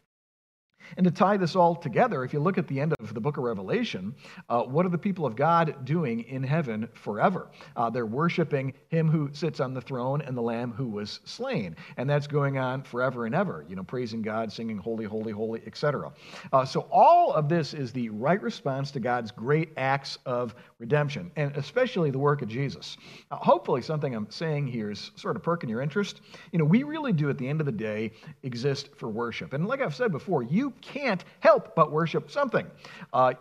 And 0.97 1.05
to 1.05 1.11
tie 1.11 1.37
this 1.37 1.57
all 1.57 1.75
together, 1.75 2.25
if 2.25 2.33
you 2.33 2.41
look 2.41 2.59
at 2.59 2.69
the 2.69 2.81
end 2.81 2.95
of 3.01 3.15
the 3.15 3.21
book 3.21 3.37
of 3.37 3.45
Revelation, 3.45 4.15
uh, 4.49 4.63
what 4.63 4.87
are 4.87 4.91
the 4.91 4.99
people 4.99 5.27
of 5.27 5.37
God 5.37 5.85
doing 5.85 6.21
in 6.25 6.43
heaven 6.43 6.89
forever? 6.95 7.51
Uh, 7.77 7.91
they're 7.91 8.07
worshiping 8.07 8.75
him 8.89 9.09
who 9.09 9.31
sits 9.33 9.61
on 9.61 9.75
the 9.75 9.81
throne 9.81 10.23
and 10.23 10.37
the 10.37 10.43
lamb 10.43 10.73
who 10.73 10.89
was 10.89 11.21
slain. 11.25 11.77
And 11.97 12.09
that's 12.09 12.27
going 12.27 12.59
on 12.59 12.83
forever 12.83 13.27
and 13.27 13.35
ever, 13.35 13.65
you 13.69 13.77
know, 13.77 13.83
praising 13.83 14.23
God, 14.23 14.53
singing 14.53 14.79
holy, 14.79 15.05
holy, 15.05 15.33
holy, 15.33 15.63
etc. 15.67 16.13
Uh, 16.53 16.65
so 16.65 16.89
all 16.91 17.33
of 17.33 17.49
this 17.49 17.75
is 17.75 17.93
the 17.93 18.09
right 18.11 18.41
response 18.43 18.91
to 18.93 19.01
God's 19.01 19.31
great 19.31 19.71
acts 19.77 20.19
of 20.27 20.55
redemption, 20.79 21.31
and 21.37 21.57
especially 21.57 22.11
the 22.11 22.19
work 22.19 22.43
of 22.43 22.49
Jesus. 22.49 22.97
Uh, 23.31 23.37
hopefully, 23.37 23.83
something 23.83 24.15
I'm 24.15 24.31
saying 24.31 24.67
here 24.67 24.91
is 24.91 25.11
sort 25.17 25.37
of 25.37 25.43
perking 25.43 25.71
your 25.71 25.81
interest. 25.81 26.21
You 26.53 26.59
know, 26.59 26.65
we 26.65 26.83
really 26.83 27.13
do 27.13 27.31
at 27.31 27.39
the 27.39 27.49
end 27.49 27.61
of 27.61 27.67
the 27.67 27.73
day 27.73 28.13
exist 28.43 28.91
for 28.97 29.09
worship. 29.09 29.53
And 29.53 29.67
like 29.67 29.81
I've 29.81 29.95
said 29.95 30.13
before, 30.13 30.43
you 30.43 30.72
can't 30.81 31.25
help 31.41 31.75
but 31.75 31.93
worship 31.93 32.31
something. 32.31 32.67
Uh, 33.13 33.35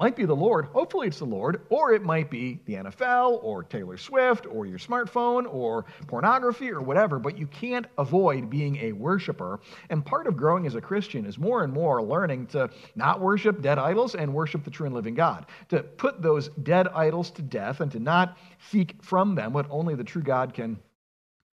Might 0.00 0.14
be 0.14 0.26
the 0.26 0.36
Lord, 0.36 0.66
hopefully 0.66 1.08
it's 1.08 1.18
the 1.18 1.24
Lord, 1.24 1.62
or 1.70 1.92
it 1.92 2.04
might 2.04 2.30
be 2.30 2.60
the 2.66 2.74
NFL 2.74 3.42
or 3.42 3.64
Taylor 3.64 3.96
Swift 3.96 4.46
or 4.46 4.64
your 4.64 4.78
smartphone 4.78 5.52
or 5.52 5.86
pornography 6.06 6.70
or 6.70 6.80
whatever, 6.80 7.18
but 7.18 7.36
you 7.36 7.48
can't 7.48 7.84
avoid 7.98 8.48
being 8.48 8.76
a 8.76 8.92
worshiper. 8.92 9.58
And 9.90 10.06
part 10.06 10.28
of 10.28 10.36
growing 10.36 10.68
as 10.68 10.76
a 10.76 10.80
Christian 10.80 11.26
is 11.26 11.36
more 11.36 11.64
and 11.64 11.72
more 11.72 12.00
learning 12.00 12.46
to 12.48 12.70
not 12.94 13.20
worship 13.20 13.60
dead 13.60 13.80
idols 13.80 14.14
and 14.14 14.32
worship 14.32 14.62
the 14.62 14.70
true 14.70 14.86
and 14.86 14.94
living 14.94 15.14
God, 15.14 15.46
to 15.70 15.82
put 15.82 16.22
those 16.22 16.48
dead 16.62 16.86
idols 16.94 17.32
to 17.32 17.42
death 17.42 17.80
and 17.80 17.90
to 17.90 17.98
not 17.98 18.38
seek 18.70 19.02
from 19.02 19.34
them 19.34 19.52
what 19.52 19.66
only 19.68 19.96
the 19.96 20.04
true 20.04 20.22
God 20.22 20.54
can 20.54 20.78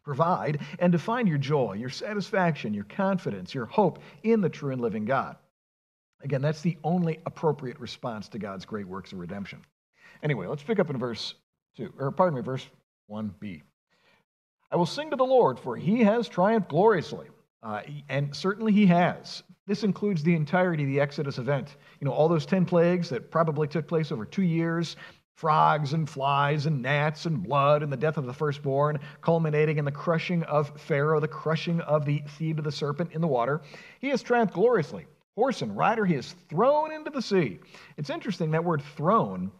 provide, 0.05 0.61
and 0.79 0.93
to 0.93 0.99
find 0.99 1.27
your 1.27 1.37
joy, 1.37 1.73
your 1.73 1.89
satisfaction, 1.89 2.73
your 2.73 2.85
confidence, 2.85 3.53
your 3.53 3.65
hope 3.65 3.99
in 4.23 4.39
the 4.39 4.49
true 4.49 4.71
and 4.71 4.81
living 4.81 5.03
God. 5.03 5.35
Again, 6.23 6.41
that's 6.41 6.61
the 6.61 6.77
only 6.83 7.19
appropriate 7.25 7.79
response 7.79 8.29
to 8.29 8.39
God's 8.39 8.65
great 8.65 8.87
works 8.87 9.11
of 9.11 9.19
redemption. 9.19 9.61
Anyway, 10.23 10.47
let's 10.47 10.63
pick 10.63 10.79
up 10.79 10.89
in 10.89 10.97
verse 10.97 11.33
2, 11.77 11.93
or 11.99 12.11
pardon 12.11 12.35
me, 12.35 12.41
verse 12.41 12.65
1b. 13.11 13.61
I 14.71 14.75
will 14.75 14.85
sing 14.85 15.09
to 15.09 15.15
the 15.15 15.25
Lord, 15.25 15.59
for 15.59 15.75
he 15.75 16.03
has 16.03 16.27
triumphed 16.27 16.69
gloriously. 16.69 17.27
Uh, 17.61 17.81
and 18.09 18.35
certainly 18.35 18.71
he 18.71 18.85
has. 18.85 19.41
This 19.65 19.83
includes 19.83 20.21
the 20.21 20.35
entirety 20.35 20.83
of 20.83 20.89
the 20.89 20.99
Exodus 20.99 21.39
event. 21.39 21.77
You 21.99 22.05
know, 22.05 22.13
all 22.13 22.29
those 22.29 22.45
10 22.45 22.65
plagues 22.65 23.09
that 23.09 23.31
probably 23.31 23.67
took 23.67 23.87
place 23.87 24.11
over 24.11 24.23
two 24.23 24.43
years 24.43 24.97
frogs 25.35 25.93
and 25.93 26.09
flies 26.09 26.65
and 26.65 26.81
gnats 26.81 27.25
and 27.25 27.43
blood 27.43 27.83
and 27.83 27.91
the 27.91 27.97
death 27.97 28.17
of 28.17 28.25
the 28.25 28.33
firstborn, 28.33 28.99
culminating 29.21 29.77
in 29.77 29.85
the 29.85 29.91
crushing 29.91 30.43
of 30.43 30.79
Pharaoh, 30.79 31.19
the 31.19 31.27
crushing 31.27 31.81
of 31.81 32.05
the 32.05 32.23
seed 32.37 32.57
of 32.57 32.65
the 32.65 32.71
serpent 32.71 33.11
in 33.11 33.21
the 33.21 33.27
water. 33.27 33.61
He 33.99 34.09
has 34.09 34.23
triumphed 34.23 34.53
gloriously 34.53 35.05
horse 35.35 35.61
and 35.61 35.75
rider, 35.75 36.05
he 36.05 36.15
is 36.15 36.33
thrown 36.49 36.91
into 36.91 37.09
the 37.09 37.21
sea. 37.21 37.59
It's 37.97 38.09
interesting 38.09 38.51
that 38.51 38.63
word 38.63 38.81
thrown. 38.95 39.51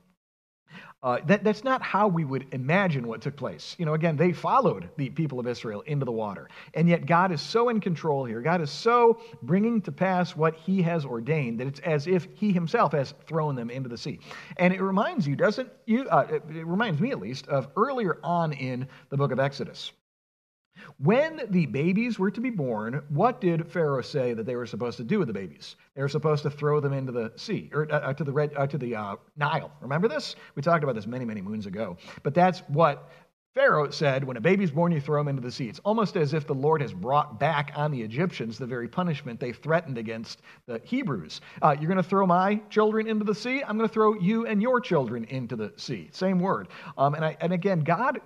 Uh, 1.05 1.19
that, 1.27 1.43
that's 1.43 1.63
not 1.63 1.83
how 1.83 2.07
we 2.07 2.25
would 2.25 2.47
imagine 2.51 3.07
what 3.07 3.21
took 3.21 3.35
place. 3.35 3.75
You 3.77 3.85
know, 3.85 3.93
again, 3.93 4.17
they 4.17 4.33
followed 4.33 4.89
the 4.97 5.11
people 5.11 5.39
of 5.39 5.45
Israel 5.45 5.81
into 5.81 6.03
the 6.03 6.11
water. 6.11 6.49
And 6.73 6.89
yet, 6.89 7.05
God 7.05 7.31
is 7.31 7.41
so 7.41 7.69
in 7.69 7.79
control 7.79 8.25
here. 8.25 8.41
God 8.41 8.59
is 8.59 8.71
so 8.71 9.21
bringing 9.43 9.81
to 9.83 9.91
pass 9.91 10.35
what 10.35 10.55
He 10.55 10.81
has 10.81 11.05
ordained 11.05 11.59
that 11.59 11.67
it's 11.67 11.79
as 11.81 12.07
if 12.07 12.27
He 12.33 12.51
Himself 12.51 12.93
has 12.93 13.13
thrown 13.27 13.55
them 13.55 13.69
into 13.69 13.87
the 13.87 13.99
sea. 13.99 14.19
And 14.57 14.73
it 14.73 14.81
reminds 14.81 15.27
you, 15.27 15.35
doesn't 15.35 15.69
you? 15.85 16.09
Uh, 16.09 16.25
it, 16.27 16.43
it 16.49 16.65
reminds 16.65 16.99
me 16.99 17.11
at 17.11 17.19
least, 17.19 17.47
of 17.49 17.67
earlier 17.77 18.17
on 18.23 18.53
in 18.53 18.87
the 19.09 19.17
book 19.17 19.31
of 19.31 19.39
Exodus. 19.39 19.91
When 20.97 21.41
the 21.49 21.65
babies 21.65 22.19
were 22.19 22.31
to 22.31 22.41
be 22.41 22.49
born, 22.49 23.03
what 23.09 23.41
did 23.41 23.69
Pharaoh 23.71 24.01
say 24.01 24.33
that 24.33 24.45
they 24.45 24.55
were 24.55 24.65
supposed 24.65 24.97
to 24.97 25.03
do 25.03 25.19
with 25.19 25.27
the 25.27 25.33
babies? 25.33 25.75
They 25.95 26.01
were 26.01 26.09
supposed 26.09 26.43
to 26.43 26.49
throw 26.49 26.79
them 26.79 26.93
into 26.93 27.11
the 27.11 27.31
sea 27.35 27.69
or 27.73 27.87
uh, 27.91 28.13
to 28.13 28.23
the 28.23 28.31
red, 28.31 28.53
uh, 28.55 28.67
to 28.67 28.77
the 28.77 28.95
uh, 28.95 29.15
Nile. 29.35 29.71
Remember 29.81 30.07
this? 30.07 30.35
We 30.55 30.61
talked 30.61 30.83
about 30.83 30.95
this 30.95 31.07
many, 31.07 31.25
many 31.25 31.41
moons 31.41 31.65
ago. 31.65 31.97
But 32.23 32.33
that's 32.33 32.59
what 32.67 33.09
Pharaoh 33.55 33.89
said 33.89 34.25
when 34.25 34.35
a 34.35 34.41
baby's 34.41 34.69
born, 34.69 34.91
you 34.91 34.99
throw 34.99 35.21
him 35.21 35.29
into 35.29 35.41
the 35.41 35.49
sea. 35.49 35.69
It's 35.69 35.79
almost 35.85 36.17
as 36.17 36.33
if 36.33 36.45
the 36.45 36.53
Lord 36.53 36.81
has 36.81 36.91
brought 36.91 37.39
back 37.39 37.71
on 37.73 37.89
the 37.89 38.01
Egyptians 38.01 38.57
the 38.57 38.65
very 38.65 38.89
punishment 38.89 39.39
they 39.39 39.53
threatened 39.53 39.97
against 39.97 40.41
the 40.65 40.81
Hebrews. 40.83 41.39
Uh, 41.61 41.73
you're 41.79 41.87
going 41.87 41.95
to 41.95 42.03
throw 42.03 42.27
my 42.27 42.55
children 42.69 43.07
into 43.07 43.23
the 43.23 43.33
sea. 43.33 43.63
I'm 43.63 43.77
going 43.77 43.87
to 43.87 43.93
throw 43.93 44.13
you 44.15 44.45
and 44.45 44.61
your 44.61 44.81
children 44.81 45.23
into 45.29 45.55
the 45.55 45.71
sea. 45.77 46.09
Same 46.11 46.37
word. 46.37 46.67
Um, 46.97 47.15
and, 47.15 47.23
I, 47.23 47.37
and 47.39 47.53
again, 47.53 47.79
God 47.79 48.19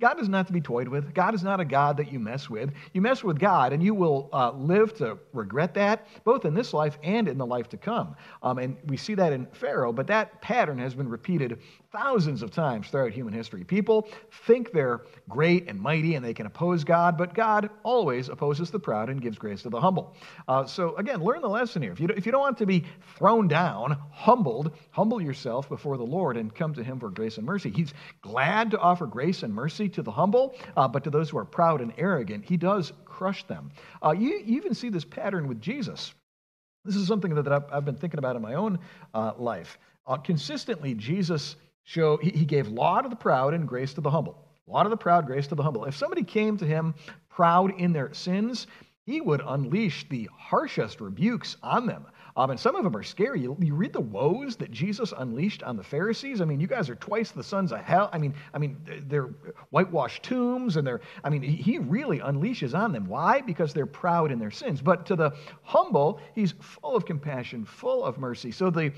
God 0.00 0.20
is 0.20 0.28
not 0.28 0.48
to 0.48 0.52
be 0.52 0.60
toyed 0.60 0.88
with. 0.88 1.14
God 1.14 1.34
is 1.34 1.44
not 1.44 1.60
a 1.60 1.64
God 1.64 1.96
that 1.98 2.10
you 2.12 2.18
mess 2.18 2.50
with. 2.50 2.72
You 2.92 3.00
mess 3.00 3.22
with 3.22 3.38
God, 3.38 3.72
and 3.72 3.82
you 3.82 3.94
will 3.94 4.28
uh, 4.32 4.50
live 4.50 4.92
to 4.94 5.18
regret 5.32 5.72
that, 5.74 6.06
both 6.24 6.44
in 6.44 6.52
this 6.52 6.74
life 6.74 6.98
and 7.04 7.28
in 7.28 7.38
the 7.38 7.46
life 7.46 7.68
to 7.68 7.76
come. 7.76 8.16
Um, 8.42 8.58
and 8.58 8.76
we 8.86 8.96
see 8.96 9.14
that 9.14 9.32
in 9.32 9.46
Pharaoh, 9.52 9.92
but 9.92 10.08
that 10.08 10.40
pattern 10.42 10.78
has 10.78 10.94
been 10.94 11.08
repeated 11.08 11.60
thousands 11.94 12.42
of 12.42 12.50
times 12.50 12.88
throughout 12.88 13.12
human 13.12 13.32
history. 13.32 13.62
People 13.62 14.08
think 14.46 14.72
they're 14.72 15.02
great 15.28 15.68
and 15.68 15.80
mighty 15.80 16.16
and 16.16 16.24
they 16.24 16.34
can 16.34 16.46
oppose 16.46 16.82
God, 16.82 17.16
but 17.16 17.34
God 17.34 17.70
always 17.84 18.28
opposes 18.28 18.70
the 18.70 18.80
proud 18.80 19.08
and 19.08 19.22
gives 19.22 19.38
grace 19.38 19.62
to 19.62 19.70
the 19.70 19.80
humble. 19.80 20.16
Uh, 20.48 20.66
so, 20.66 20.96
again, 20.96 21.22
learn 21.22 21.40
the 21.40 21.48
lesson 21.48 21.82
here. 21.82 21.92
If 21.92 22.00
you, 22.00 22.08
if 22.08 22.26
you 22.26 22.32
don't 22.32 22.40
want 22.40 22.58
to 22.58 22.66
be 22.66 22.84
thrown 23.16 23.46
down, 23.46 23.96
humbled, 24.10 24.72
humble 24.90 25.22
yourself 25.22 25.68
before 25.68 25.96
the 25.96 26.04
Lord 26.04 26.36
and 26.36 26.52
come 26.52 26.74
to 26.74 26.82
Him 26.82 26.98
for 26.98 27.10
grace 27.10 27.38
and 27.38 27.46
mercy. 27.46 27.70
He's 27.70 27.94
glad 28.22 28.72
to 28.72 28.78
offer 28.78 29.06
grace 29.06 29.44
and 29.44 29.54
mercy 29.54 29.88
to 29.90 30.02
the 30.02 30.10
humble, 30.10 30.56
uh, 30.76 30.88
but 30.88 31.04
to 31.04 31.10
those 31.10 31.30
who 31.30 31.38
are 31.38 31.44
proud 31.44 31.80
and 31.80 31.92
arrogant, 31.96 32.44
He 32.44 32.56
does 32.56 32.92
crush 33.04 33.46
them. 33.46 33.70
Uh, 34.04 34.10
you, 34.10 34.30
you 34.44 34.56
even 34.56 34.74
see 34.74 34.88
this 34.88 35.04
pattern 35.04 35.46
with 35.46 35.60
Jesus. 35.60 36.12
This 36.84 36.96
is 36.96 37.06
something 37.06 37.34
that, 37.36 37.48
I've, 37.72 37.84
been 37.84 37.96
thinking 37.96 38.18
about 38.18 38.34
in 38.34 38.42
my 38.42 38.54
own 38.54 38.80
uh, 39.14 39.32
life. 39.38 39.78
Uh, 40.06 40.16
consistently, 40.18 40.94
Jesus 40.94 41.56
show 41.84 42.16
he, 42.16 42.30
he 42.30 42.44
gave 42.44 42.68
law 42.68 43.00
to 43.00 43.08
the 43.08 43.16
proud 43.16 43.54
and 43.54 43.68
grace 43.68 43.94
to 43.94 44.00
the 44.00 44.10
humble. 44.10 44.48
Law 44.66 44.82
to 44.82 44.88
the 44.88 44.96
proud, 44.96 45.26
grace 45.26 45.46
to 45.48 45.54
the 45.54 45.62
humble. 45.62 45.84
If 45.84 45.96
somebody 45.96 46.24
came 46.24 46.56
to 46.56 46.66
him 46.66 46.94
proud 47.28 47.78
in 47.78 47.92
their 47.92 48.12
sins, 48.14 48.66
he 49.04 49.20
would 49.20 49.42
unleash 49.44 50.08
the 50.08 50.28
harshest 50.34 51.00
rebukes 51.00 51.56
on 51.62 51.86
them. 51.86 52.06
Um, 52.36 52.50
and 52.50 52.58
some 52.58 52.74
of 52.74 52.82
them 52.82 52.96
are 52.96 53.02
scary. 53.02 53.42
You, 53.42 53.56
you, 53.60 53.74
read 53.74 53.92
the 53.92 54.00
woes 54.00 54.56
that 54.56 54.72
Jesus 54.72 55.12
unleashed 55.16 55.62
on 55.62 55.76
the 55.76 55.84
Pharisees. 55.84 56.40
I 56.40 56.44
mean, 56.44 56.58
you 56.58 56.66
guys 56.66 56.90
are 56.90 56.96
twice 56.96 57.30
the 57.30 57.44
sons 57.44 57.70
of 57.70 57.78
hell. 57.78 58.10
I 58.12 58.18
mean, 58.18 58.34
I 58.52 58.58
mean, 58.58 58.76
they're 59.06 59.30
whitewashed 59.70 60.24
tombs, 60.24 60.76
and 60.76 60.84
they're. 60.84 61.00
I 61.22 61.30
mean, 61.30 61.42
he 61.42 61.78
really 61.78 62.18
unleashes 62.18 62.76
on 62.76 62.90
them. 62.90 63.06
Why? 63.06 63.40
Because 63.40 63.72
they're 63.72 63.86
proud 63.86 64.32
in 64.32 64.40
their 64.40 64.50
sins. 64.50 64.82
But 64.82 65.06
to 65.06 65.16
the 65.16 65.32
humble, 65.62 66.20
he's 66.34 66.54
full 66.60 66.96
of 66.96 67.06
compassion, 67.06 67.64
full 67.64 68.04
of 68.04 68.18
mercy. 68.18 68.50
So 68.50 68.68
the 68.68 68.92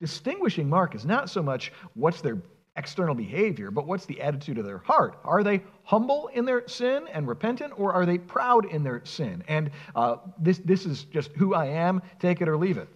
distinguishing 0.00 0.68
mark 0.68 0.94
is 0.94 1.04
not 1.04 1.30
so 1.30 1.42
much 1.42 1.72
what's 1.94 2.20
their 2.20 2.38
external 2.76 3.14
behavior, 3.14 3.70
but 3.70 3.86
what's 3.86 4.06
the 4.06 4.20
attitude 4.20 4.56
of 4.56 4.64
their 4.64 4.78
heart? 4.78 5.18
Are 5.24 5.42
they 5.42 5.62
humble 5.82 6.28
in 6.32 6.44
their 6.44 6.66
sin 6.68 7.08
and 7.12 7.26
repentant, 7.26 7.72
or 7.76 7.92
are 7.92 8.06
they 8.06 8.18
proud 8.18 8.66
in 8.66 8.84
their 8.84 9.04
sin? 9.04 9.42
And 9.48 9.70
uh, 9.96 10.18
this, 10.38 10.58
this 10.58 10.86
is 10.86 11.04
just 11.04 11.32
who 11.32 11.54
I 11.54 11.66
am, 11.66 12.00
take 12.20 12.40
it 12.40 12.48
or 12.48 12.56
leave 12.56 12.78
it. 12.78 12.88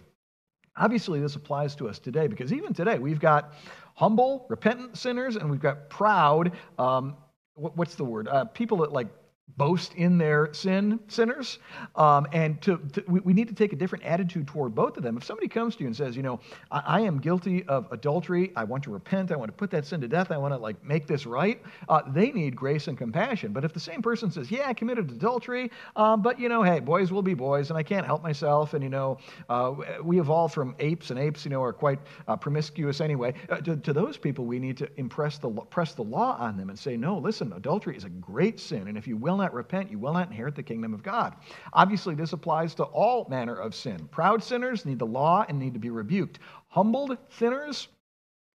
Obviously, 0.76 1.20
this 1.20 1.34
applies 1.34 1.74
to 1.76 1.88
us 1.88 1.98
today 1.98 2.28
because 2.28 2.52
even 2.52 2.72
today 2.72 2.98
we've 2.98 3.20
got 3.20 3.54
humble, 3.94 4.46
repentant 4.48 4.96
sinners, 4.96 5.36
and 5.36 5.50
we've 5.50 5.60
got 5.60 5.90
proud, 5.90 6.52
um, 6.78 7.16
what, 7.54 7.76
what's 7.76 7.96
the 7.96 8.04
word? 8.04 8.28
Uh, 8.28 8.44
people 8.46 8.78
that 8.78 8.92
like 8.92 9.08
boast 9.56 9.94
in 9.94 10.18
their 10.18 10.52
sin, 10.52 10.98
sinners. 11.08 11.58
Um, 11.96 12.26
and 12.32 12.60
to, 12.62 12.78
to, 12.94 13.04
we, 13.06 13.20
we, 13.20 13.32
need 13.32 13.48
to 13.48 13.54
take 13.54 13.72
a 13.72 13.76
different 13.76 14.04
attitude 14.04 14.46
toward 14.46 14.74
both 14.74 14.96
of 14.96 15.02
them. 15.02 15.16
If 15.16 15.24
somebody 15.24 15.48
comes 15.48 15.76
to 15.76 15.82
you 15.82 15.86
and 15.86 15.96
says, 15.96 16.16
you 16.16 16.22
know, 16.22 16.40
I, 16.70 16.82
I, 16.86 17.00
am 17.00 17.18
guilty 17.18 17.64
of 17.64 17.86
adultery, 17.90 18.52
I 18.56 18.64
want 18.64 18.82
to 18.84 18.90
repent, 18.90 19.30
I 19.30 19.36
want 19.36 19.48
to 19.48 19.56
put 19.56 19.70
that 19.72 19.86
sin 19.86 20.00
to 20.00 20.08
death, 20.08 20.30
I 20.30 20.38
want 20.38 20.54
to 20.54 20.58
like 20.58 20.82
make 20.84 21.06
this 21.06 21.26
right, 21.26 21.60
uh, 21.88 22.02
they 22.08 22.32
need 22.32 22.56
grace 22.56 22.88
and 22.88 22.96
compassion. 22.96 23.52
But 23.52 23.64
if 23.64 23.72
the 23.72 23.80
same 23.80 24.00
person 24.00 24.30
says, 24.30 24.50
yeah, 24.50 24.68
I 24.68 24.74
committed 24.74 25.10
adultery, 25.10 25.70
um, 25.96 26.22
but 26.22 26.38
you 26.38 26.48
know, 26.48 26.62
hey, 26.62 26.80
boys 26.80 27.12
will 27.12 27.22
be 27.22 27.34
boys, 27.34 27.70
and 27.70 27.78
I 27.78 27.82
can't 27.82 28.06
help 28.06 28.22
myself, 28.22 28.74
and 28.74 28.82
you 28.82 28.90
know, 28.90 29.18
uh, 29.48 29.74
we 30.02 30.18
evolved 30.18 30.54
from 30.54 30.74
apes, 30.78 31.10
and 31.10 31.18
apes, 31.18 31.44
you 31.44 31.50
know, 31.50 31.62
are 31.62 31.72
quite 31.72 31.98
uh, 32.28 32.36
promiscuous 32.36 33.00
anyway. 33.00 33.34
Uh, 33.48 33.56
to, 33.58 33.76
to, 33.76 33.92
those 33.92 34.16
people, 34.16 34.46
we 34.46 34.58
need 34.58 34.76
to 34.78 34.88
impress 34.96 35.38
the 35.38 35.50
press 35.50 35.92
the 35.94 36.02
law 36.02 36.36
on 36.38 36.56
them 36.56 36.70
and 36.70 36.78
say, 36.78 36.96
no, 36.96 37.18
listen, 37.18 37.52
adultery 37.52 37.96
is 37.96 38.04
a 38.04 38.08
great 38.08 38.58
sin, 38.58 38.88
and 38.88 38.96
if 38.96 39.06
you 39.06 39.16
will 39.16 39.41
not 39.42 39.52
repent, 39.52 39.90
you 39.90 39.98
will 39.98 40.12
not 40.12 40.28
inherit 40.28 40.54
the 40.54 40.62
kingdom 40.62 40.94
of 40.94 41.02
God. 41.02 41.34
Obviously, 41.72 42.14
this 42.14 42.32
applies 42.32 42.74
to 42.76 42.84
all 42.84 43.26
manner 43.28 43.54
of 43.54 43.74
sin. 43.74 44.08
Proud 44.10 44.42
sinners 44.42 44.86
need 44.86 44.98
the 44.98 45.06
law 45.06 45.44
and 45.48 45.58
need 45.58 45.74
to 45.74 45.80
be 45.80 45.90
rebuked. 45.90 46.38
Humbled 46.68 47.18
sinners 47.28 47.88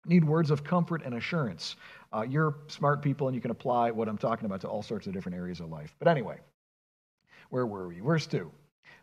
need 0.05 0.23
words 0.23 0.51
of 0.51 0.63
comfort 0.63 1.03
and 1.03 1.13
assurance. 1.13 1.75
Uh, 2.13 2.25
you're 2.27 2.55
smart 2.67 3.01
people 3.01 3.27
and 3.27 3.35
you 3.35 3.41
can 3.41 3.51
apply 3.51 3.91
what 3.91 4.07
I'm 4.07 4.17
talking 4.17 4.45
about 4.45 4.61
to 4.61 4.67
all 4.67 4.81
sorts 4.81 5.07
of 5.07 5.13
different 5.13 5.37
areas 5.37 5.59
of 5.59 5.69
life. 5.69 5.93
But 5.99 6.07
anyway, 6.07 6.39
where 7.49 7.65
were 7.65 7.87
we? 7.87 7.99
Verse 7.99 8.25
2 8.27 8.49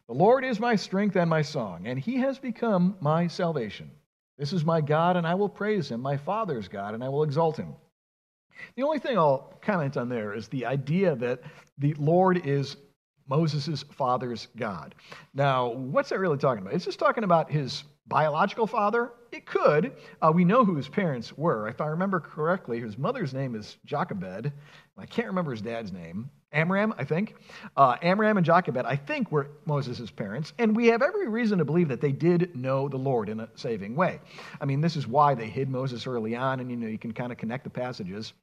The 0.09 0.15
Lord 0.15 0.45
is 0.45 0.59
my 0.59 0.77
strength 0.77 1.17
and 1.17 1.29
my 1.29 1.43
song, 1.43 1.87
and 1.87 1.99
he 1.99 2.17
has 2.17 2.39
become 2.39 2.97
my 3.01 3.27
salvation. 3.27 3.91
This 4.39 4.53
is 4.53 4.65
my 4.65 4.81
God, 4.81 5.17
and 5.17 5.27
I 5.27 5.35
will 5.35 5.49
praise 5.49 5.91
him, 5.91 6.01
my 6.01 6.17
Father's 6.17 6.67
God, 6.67 6.95
and 6.95 7.05
I 7.05 7.09
will 7.09 7.23
exalt 7.23 7.57
him. 7.57 7.75
The 8.77 8.83
only 8.83 8.99
thing 8.99 9.19
I'll 9.19 9.55
comment 9.63 9.97
on 9.97 10.09
there 10.09 10.35
is 10.35 10.49
the 10.49 10.67
idea 10.67 11.15
that 11.17 11.41
the 11.79 11.95
Lord 11.95 12.47
is 12.47 12.77
Moses' 13.29 13.83
father's 13.83 14.49
God. 14.57 14.95
Now, 15.33 15.69
what's 15.73 16.11
that 16.11 16.19
really 16.19 16.39
talking 16.39 16.63
about? 16.63 16.75
It's 16.75 16.85
just 16.85 16.99
talking 16.99 17.25
about 17.25 17.51
his 17.51 17.85
biological 18.07 18.67
father. 18.67 19.13
It 19.33 19.47
could. 19.47 19.93
Uh, 20.21 20.31
we 20.35 20.45
know 20.45 20.65
who 20.65 20.77
his 20.77 20.89
parents 20.89 21.37
were. 21.37 21.69
If 21.69 21.81
I 21.81 21.87
remember 21.87 22.21
correctly, 22.21 22.81
his 22.81 22.99
mother's 22.99 23.33
name 23.33 23.55
is 23.55 23.79
Jochebed. 23.87 24.53
I 24.99 25.07
can't 25.07 25.29
remember 25.29 25.53
his 25.53 25.63
dad's 25.63 25.93
name. 25.93 26.31
Amram, 26.53 26.95
I 26.97 27.05
think. 27.05 27.35
Uh, 27.77 27.97
Amram 28.01 28.37
and 28.37 28.47
Jochebed, 28.47 28.87
I 28.87 28.95
think, 28.95 29.33
were 29.33 29.49
Moses' 29.65 30.11
parents. 30.11 30.53
And 30.59 30.77
we 30.77 30.87
have 30.87 31.03
every 31.03 31.29
reason 31.29 31.59
to 31.59 31.65
believe 31.65 31.89
that 31.89 32.01
they 32.01 32.13
did 32.13 32.55
know 32.55 32.89
the 32.89 32.97
Lord 32.97 33.29
in 33.29 33.41
a 33.41 33.49
saving 33.57 33.97
way. 33.97 34.21
I 34.61 34.65
mean, 34.65 34.81
this 34.81 34.95
is 34.95 35.09
why 35.09 35.35
they 35.35 35.49
hid 35.49 35.69
Moses 35.69 36.07
early 36.07 36.37
on, 36.37 36.61
and 36.61 36.71
you 36.71 36.77
know, 36.77 36.87
you 36.87 36.99
can 36.99 37.13
kind 37.13 37.33
of 37.33 37.39
connect 37.39 37.65
the 37.65 37.71
passages. 37.71 38.35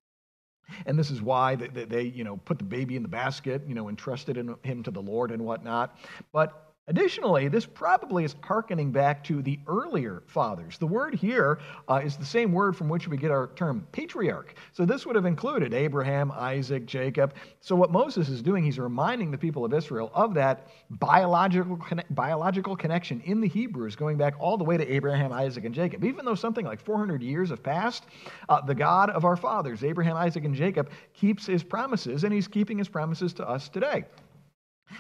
And 0.86 0.98
this 0.98 1.12
is 1.12 1.22
why 1.22 1.56
they, 1.56 1.86
they, 1.86 2.04
you 2.04 2.24
know, 2.24 2.38
put 2.38 2.58
the 2.58 2.64
baby 2.64 2.96
in 2.96 3.02
the 3.02 3.10
basket, 3.10 3.62
you 3.68 3.76
know, 3.76 3.90
entrusted 3.90 4.38
him 4.64 4.84
to 4.84 4.92
the 4.92 5.02
Lord 5.02 5.32
and 5.32 5.44
whatnot. 5.44 5.98
But 6.32 6.71
Additionally, 6.92 7.48
this 7.48 7.66
probably 7.66 8.26
is 8.26 8.36
hearkening 8.44 8.92
back 8.92 9.24
to 9.24 9.42
the 9.42 9.58
earlier 9.66 10.24
fathers. 10.28 10.78
The 10.78 10.86
word 10.86 11.16
here 11.16 11.60
uh, 11.88 12.02
is 12.04 12.18
the 12.18 12.26
same 12.26 12.52
word 12.52 12.76
from 12.76 12.90
which 12.90 13.08
we 13.08 13.16
get 13.16 13.32
our 13.32 13.48
term 13.56 13.88
patriarch. 13.94 14.56
So 14.74 14.86
this 14.86 15.06
would 15.06 15.16
have 15.16 15.26
included 15.26 15.74
Abraham, 15.74 16.34
Isaac, 16.34 16.86
Jacob. 16.86 17.34
So 17.62 17.78
what 17.78 17.92
Moses 17.92 18.28
is 18.28 18.42
doing, 18.42 18.66
he's 18.66 18.78
reminding 18.78 19.32
the 19.32 19.38
people 19.38 19.64
of 19.64 19.74
Israel 19.74 20.12
of 20.14 20.34
that 20.34 20.68
biological, 20.90 21.80
biological 22.10 22.76
connection 22.76 23.22
in 23.22 23.40
the 23.40 23.48
Hebrews 23.48 23.96
going 23.96 24.18
back 24.18 24.34
all 24.38 24.58
the 24.58 24.66
way 24.66 24.76
to 24.76 24.86
Abraham, 24.94 25.32
Isaac, 25.32 25.64
and 25.64 25.74
Jacob. 25.74 26.04
Even 26.04 26.26
though 26.26 26.36
something 26.36 26.66
like 26.66 26.82
400 26.82 27.24
years 27.24 27.52
have 27.52 27.64
passed, 27.64 28.04
uh, 28.50 28.60
the 28.60 28.76
God 28.76 29.10
of 29.12 29.24
our 29.24 29.38
fathers, 29.38 29.86
Abraham, 29.86 30.18
Isaac, 30.18 30.44
and 30.44 30.54
Jacob, 30.54 30.90
keeps 31.14 31.46
his 31.46 31.64
promises, 31.64 32.26
and 32.26 32.34
he's 32.34 32.50
keeping 32.50 32.78
his 32.78 32.90
promises 32.90 33.32
to 33.36 33.48
us 33.48 33.70
today. 33.70 34.04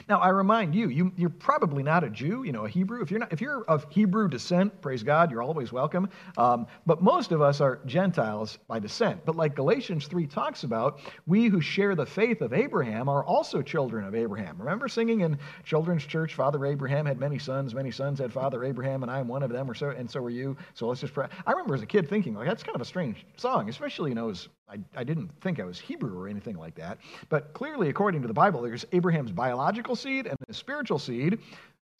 Now, 0.09 0.19
I 0.19 0.29
remind 0.29 0.75
you, 0.75 0.89
you, 0.89 1.11
you're 1.15 1.29
probably 1.29 1.83
not 1.83 2.03
a 2.03 2.09
Jew, 2.09 2.43
you 2.43 2.51
know, 2.51 2.65
a 2.65 2.69
Hebrew. 2.69 3.01
If 3.01 3.11
you're, 3.11 3.19
not, 3.19 3.31
if 3.31 3.41
you're 3.41 3.63
of 3.65 3.85
Hebrew 3.89 4.27
descent, 4.27 4.81
praise 4.81 5.03
God, 5.03 5.31
you're 5.31 5.41
always 5.41 5.71
welcome. 5.71 6.09
Um, 6.37 6.67
but 6.85 7.01
most 7.01 7.31
of 7.31 7.41
us 7.41 7.61
are 7.61 7.79
Gentiles 7.85 8.59
by 8.67 8.79
descent. 8.79 9.25
But 9.25 9.35
like 9.35 9.55
Galatians 9.55 10.07
3 10.07 10.27
talks 10.27 10.63
about, 10.63 10.99
we 11.27 11.47
who 11.47 11.61
share 11.61 11.95
the 11.95 12.05
faith 12.05 12.41
of 12.41 12.53
Abraham 12.53 13.09
are 13.09 13.23
also 13.23 13.61
children 13.61 14.05
of 14.05 14.15
Abraham. 14.15 14.57
Remember 14.57 14.87
singing 14.87 15.21
in 15.21 15.37
children's 15.63 16.05
church, 16.05 16.35
Father 16.35 16.65
Abraham 16.65 17.05
had 17.05 17.19
many 17.19 17.39
sons, 17.39 17.73
many 17.73 17.91
sons 17.91 18.19
had 18.19 18.31
Father 18.31 18.63
Abraham, 18.63 19.03
and 19.03 19.11
I 19.11 19.19
am 19.19 19.27
one 19.27 19.43
of 19.43 19.51
them, 19.51 19.69
or 19.69 19.73
so, 19.73 19.89
and 19.89 20.09
so 20.09 20.23
are 20.23 20.29
you. 20.29 20.57
So 20.73 20.87
let's 20.87 21.01
just 21.01 21.13
pray. 21.13 21.27
I 21.45 21.51
remember 21.51 21.75
as 21.75 21.81
a 21.81 21.87
kid 21.87 22.09
thinking, 22.09 22.33
like, 22.33 22.47
that's 22.47 22.63
kind 22.63 22.75
of 22.75 22.81
a 22.81 22.85
strange 22.85 23.25
song, 23.37 23.69
especially, 23.69 24.11
you 24.11 24.15
know, 24.15 24.29
as 24.29 24.49
I, 24.71 24.77
I 24.95 25.03
didn't 25.03 25.29
think 25.41 25.59
I 25.59 25.65
was 25.65 25.79
Hebrew 25.79 26.17
or 26.17 26.29
anything 26.29 26.55
like 26.55 26.75
that. 26.75 26.99
But 27.27 27.53
clearly, 27.53 27.89
according 27.89 28.21
to 28.21 28.27
the 28.27 28.33
Bible, 28.33 28.61
there's 28.61 28.85
Abraham's 28.93 29.31
biological 29.31 29.80
seed 29.95 30.27
and 30.27 30.37
his 30.47 30.57
spiritual 30.57 30.99
seed. 30.99 31.39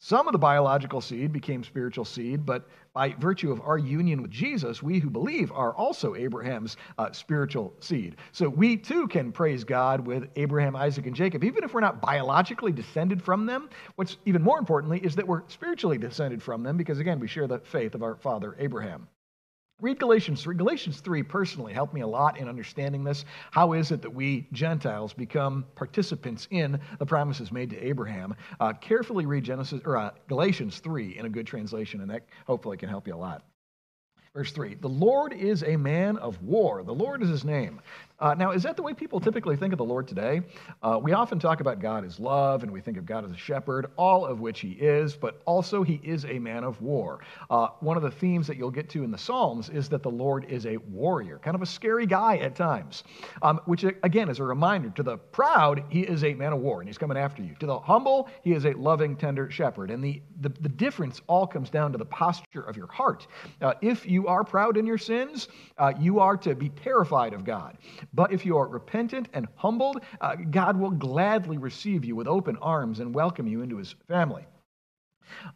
Some 0.04 0.26
of 0.26 0.32
the 0.32 0.38
biological 0.38 1.00
seed 1.00 1.32
became 1.32 1.62
spiritual 1.62 2.04
seed, 2.04 2.44
but 2.44 2.68
by 2.92 3.10
virtue 3.20 3.52
of 3.52 3.60
our 3.60 3.78
union 3.78 4.20
with 4.20 4.32
Jesus, 4.32 4.82
we 4.82 4.98
who 4.98 5.08
believe 5.08 5.52
are 5.52 5.72
also 5.74 6.16
Abraham's 6.16 6.76
uh, 6.98 7.12
spiritual 7.12 7.72
seed. 7.78 8.16
So 8.32 8.48
we 8.48 8.76
too 8.76 9.06
can 9.06 9.30
praise 9.30 9.62
God 9.62 10.04
with 10.04 10.28
Abraham, 10.34 10.74
Isaac, 10.74 11.06
and 11.06 11.14
Jacob, 11.14 11.44
even 11.44 11.62
if 11.62 11.72
we're 11.72 11.80
not 11.80 12.00
biologically 12.00 12.72
descended 12.72 13.22
from 13.22 13.46
them. 13.46 13.70
What's 13.94 14.16
even 14.24 14.42
more 14.42 14.58
importantly 14.58 14.98
is 14.98 15.14
that 15.14 15.28
we're 15.28 15.42
spiritually 15.46 15.98
descended 15.98 16.42
from 16.42 16.64
them 16.64 16.76
because, 16.76 16.98
again, 16.98 17.20
we 17.20 17.28
share 17.28 17.46
the 17.46 17.60
faith 17.60 17.94
of 17.94 18.02
our 18.02 18.16
father 18.16 18.56
Abraham. 18.58 19.06
Read 19.82 19.98
Galatians 19.98 20.40
3. 20.44 20.54
Galatians 20.54 21.00
3 21.00 21.24
personally 21.24 21.72
helped 21.72 21.92
me 21.92 22.02
a 22.02 22.06
lot 22.06 22.38
in 22.38 22.48
understanding 22.48 23.02
this. 23.02 23.24
How 23.50 23.72
is 23.72 23.90
it 23.90 24.00
that 24.02 24.14
we 24.14 24.46
Gentiles 24.52 25.12
become 25.12 25.66
participants 25.74 26.46
in 26.52 26.78
the 27.00 27.04
promises 27.04 27.50
made 27.50 27.70
to 27.70 27.84
Abraham? 27.84 28.36
Uh, 28.60 28.74
carefully 28.74 29.26
read 29.26 29.42
Genesis 29.42 29.80
or 29.84 29.96
uh, 29.96 30.12
Galatians 30.28 30.78
3 30.78 31.18
in 31.18 31.26
a 31.26 31.28
good 31.28 31.48
translation, 31.48 32.00
and 32.00 32.08
that 32.10 32.26
hopefully 32.46 32.76
can 32.76 32.88
help 32.88 33.08
you 33.08 33.14
a 33.14 33.16
lot. 33.16 33.42
Verse 34.34 34.52
3 34.52 34.76
The 34.76 34.88
Lord 34.88 35.32
is 35.32 35.64
a 35.64 35.76
man 35.76 36.16
of 36.16 36.40
war. 36.44 36.84
The 36.84 36.94
Lord 36.94 37.20
is 37.20 37.28
his 37.28 37.44
name. 37.44 37.80
Uh, 38.22 38.34
now, 38.34 38.52
is 38.52 38.62
that 38.62 38.76
the 38.76 38.82
way 38.82 38.94
people 38.94 39.18
typically 39.18 39.56
think 39.56 39.72
of 39.72 39.78
the 39.78 39.84
Lord 39.84 40.06
today? 40.06 40.42
Uh, 40.80 40.96
we 41.02 41.12
often 41.12 41.40
talk 41.40 41.60
about 41.60 41.80
God 41.80 42.04
as 42.04 42.20
love, 42.20 42.62
and 42.62 42.70
we 42.70 42.80
think 42.80 42.96
of 42.96 43.04
God 43.04 43.24
as 43.24 43.32
a 43.32 43.36
shepherd, 43.36 43.86
all 43.96 44.24
of 44.24 44.38
which 44.38 44.60
he 44.60 44.70
is, 44.74 45.16
but 45.16 45.42
also 45.44 45.82
he 45.82 46.00
is 46.04 46.24
a 46.26 46.38
man 46.38 46.62
of 46.62 46.80
war. 46.80 47.18
Uh, 47.50 47.66
one 47.80 47.96
of 47.96 48.04
the 48.04 48.12
themes 48.12 48.46
that 48.46 48.56
you'll 48.56 48.70
get 48.70 48.88
to 48.90 49.02
in 49.02 49.10
the 49.10 49.18
Psalms 49.18 49.70
is 49.70 49.88
that 49.88 50.04
the 50.04 50.10
Lord 50.10 50.44
is 50.44 50.66
a 50.66 50.76
warrior, 50.76 51.40
kind 51.40 51.56
of 51.56 51.62
a 51.62 51.66
scary 51.66 52.06
guy 52.06 52.36
at 52.36 52.54
times, 52.54 53.02
um, 53.42 53.60
which 53.64 53.82
again 54.04 54.28
is 54.28 54.38
a 54.38 54.44
reminder 54.44 54.90
to 54.90 55.02
the 55.02 55.16
proud, 55.16 55.82
he 55.88 56.02
is 56.02 56.22
a 56.22 56.32
man 56.32 56.52
of 56.52 56.60
war, 56.60 56.80
and 56.80 56.88
he's 56.88 56.98
coming 56.98 57.16
after 57.16 57.42
you. 57.42 57.56
To 57.58 57.66
the 57.66 57.80
humble, 57.80 58.28
he 58.44 58.52
is 58.52 58.66
a 58.66 58.72
loving, 58.74 59.16
tender 59.16 59.50
shepherd. 59.50 59.90
And 59.90 60.02
the, 60.02 60.22
the, 60.42 60.50
the 60.60 60.68
difference 60.68 61.20
all 61.26 61.44
comes 61.44 61.70
down 61.70 61.90
to 61.90 61.98
the 61.98 62.04
posture 62.04 62.62
of 62.62 62.76
your 62.76 62.86
heart. 62.86 63.26
Uh, 63.60 63.74
if 63.82 64.06
you 64.06 64.28
are 64.28 64.44
proud 64.44 64.76
in 64.76 64.86
your 64.86 64.98
sins, 64.98 65.48
uh, 65.78 65.92
you 65.98 66.20
are 66.20 66.36
to 66.36 66.54
be 66.54 66.68
terrified 66.68 67.32
of 67.32 67.44
God. 67.44 67.78
But 68.12 68.32
if 68.32 68.44
you 68.44 68.58
are 68.58 68.66
repentant 68.66 69.28
and 69.32 69.48
humbled, 69.56 70.02
uh, 70.20 70.36
God 70.36 70.78
will 70.78 70.90
gladly 70.90 71.58
receive 71.58 72.04
you 72.04 72.14
with 72.14 72.26
open 72.26 72.56
arms 72.58 73.00
and 73.00 73.14
welcome 73.14 73.46
you 73.46 73.62
into 73.62 73.76
his 73.76 73.94
family. 74.08 74.46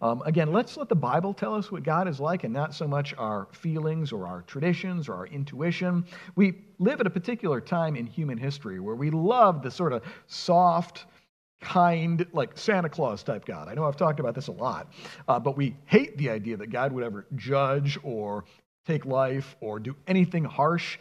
Um, 0.00 0.22
again, 0.24 0.52
let's 0.52 0.76
let 0.76 0.88
the 0.88 0.96
Bible 0.96 1.34
tell 1.34 1.54
us 1.54 1.70
what 1.70 1.82
God 1.82 2.08
is 2.08 2.20
like 2.20 2.44
and 2.44 2.52
not 2.52 2.74
so 2.74 2.86
much 2.86 3.14
our 3.18 3.48
feelings 3.52 4.12
or 4.12 4.26
our 4.26 4.42
traditions 4.42 5.08
or 5.08 5.14
our 5.14 5.26
intuition. 5.26 6.06
We 6.34 6.54
live 6.78 7.00
at 7.00 7.06
a 7.06 7.10
particular 7.10 7.60
time 7.60 7.96
in 7.96 8.06
human 8.06 8.38
history 8.38 8.80
where 8.80 8.94
we 8.94 9.10
love 9.10 9.62
the 9.62 9.70
sort 9.70 9.92
of 9.92 10.02
soft, 10.26 11.06
kind, 11.60 12.26
like 12.32 12.56
Santa 12.56 12.88
Claus 12.88 13.22
type 13.22 13.44
God. 13.44 13.68
I 13.68 13.74
know 13.74 13.84
I've 13.84 13.96
talked 13.96 14.20
about 14.20 14.34
this 14.34 14.48
a 14.48 14.52
lot, 14.52 14.92
uh, 15.28 15.38
but 15.38 15.56
we 15.56 15.76
hate 15.86 16.16
the 16.16 16.30
idea 16.30 16.56
that 16.56 16.68
God 16.68 16.92
would 16.92 17.04
ever 17.04 17.26
judge 17.34 17.98
or 18.02 18.44
take 18.86 19.04
life 19.04 19.56
or 19.60 19.78
do 19.80 19.96
anything 20.06 20.44
harsh. 20.44 20.98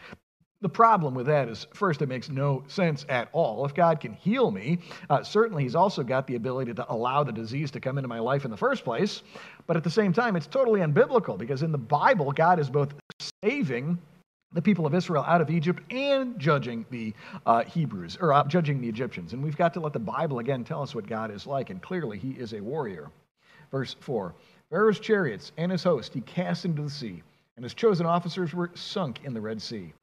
The 0.61 0.69
problem 0.69 1.13
with 1.13 1.27
that 1.27 1.49
is, 1.49 1.67
first, 1.73 2.01
it 2.01 2.07
makes 2.07 2.29
no 2.29 2.63
sense 2.67 3.05
at 3.09 3.29
all. 3.33 3.65
If 3.65 3.73
God 3.73 3.99
can 3.99 4.13
heal 4.13 4.51
me, 4.51 4.79
uh, 5.09 5.21
certainly 5.23 5.63
He's 5.63 5.75
also 5.75 6.01
got 6.01 6.27
the 6.27 6.35
ability 6.35 6.73
to 6.73 6.91
allow 6.91 7.23
the 7.23 7.31
disease 7.31 7.71
to 7.71 7.79
come 7.79 7.97
into 7.97 8.07
my 8.07 8.19
life 8.19 8.45
in 8.45 8.51
the 8.51 8.57
first 8.57 8.83
place. 8.83 9.21
But 9.67 9.77
at 9.77 9.83
the 9.83 9.89
same 9.89 10.13
time, 10.13 10.35
it's 10.35 10.47
totally 10.47 10.79
unbiblical 10.79 11.37
because 11.37 11.61
in 11.61 11.71
the 11.71 11.77
Bible, 11.77 12.31
God 12.31 12.59
is 12.59 12.69
both 12.69 12.93
saving 13.43 13.99
the 14.53 14.61
people 14.61 14.85
of 14.85 14.95
Israel 14.95 15.25
out 15.27 15.41
of 15.41 15.49
Egypt 15.49 15.83
and 15.91 16.39
judging 16.39 16.85
the 16.89 17.13
uh, 17.45 17.63
Hebrews, 17.63 18.17
or 18.21 18.31
uh, 18.31 18.45
judging 18.47 18.79
the 18.79 18.87
Egyptians. 18.87 19.33
And 19.33 19.43
we've 19.43 19.57
got 19.57 19.73
to 19.73 19.81
let 19.81 19.91
the 19.91 19.99
Bible 19.99 20.39
again 20.39 20.63
tell 20.63 20.81
us 20.81 20.95
what 20.95 21.05
God 21.05 21.31
is 21.31 21.45
like. 21.45 21.69
And 21.69 21.81
clearly, 21.81 22.17
He 22.17 22.31
is 22.31 22.53
a 22.53 22.61
warrior. 22.61 23.11
Verse 23.71 23.95
4 23.99 24.33
Pharaoh's 24.69 24.99
chariots 24.99 25.51
and 25.57 25.71
his 25.71 25.83
host 25.83 26.13
he 26.13 26.21
cast 26.21 26.65
into 26.65 26.81
the 26.81 26.89
sea, 26.89 27.21
and 27.55 27.63
his 27.63 27.73
chosen 27.73 28.05
officers 28.05 28.53
were 28.53 28.71
sunk 28.73 29.19
in 29.23 29.33
the 29.33 29.41
Red 29.41 29.61
Sea. 29.61 29.93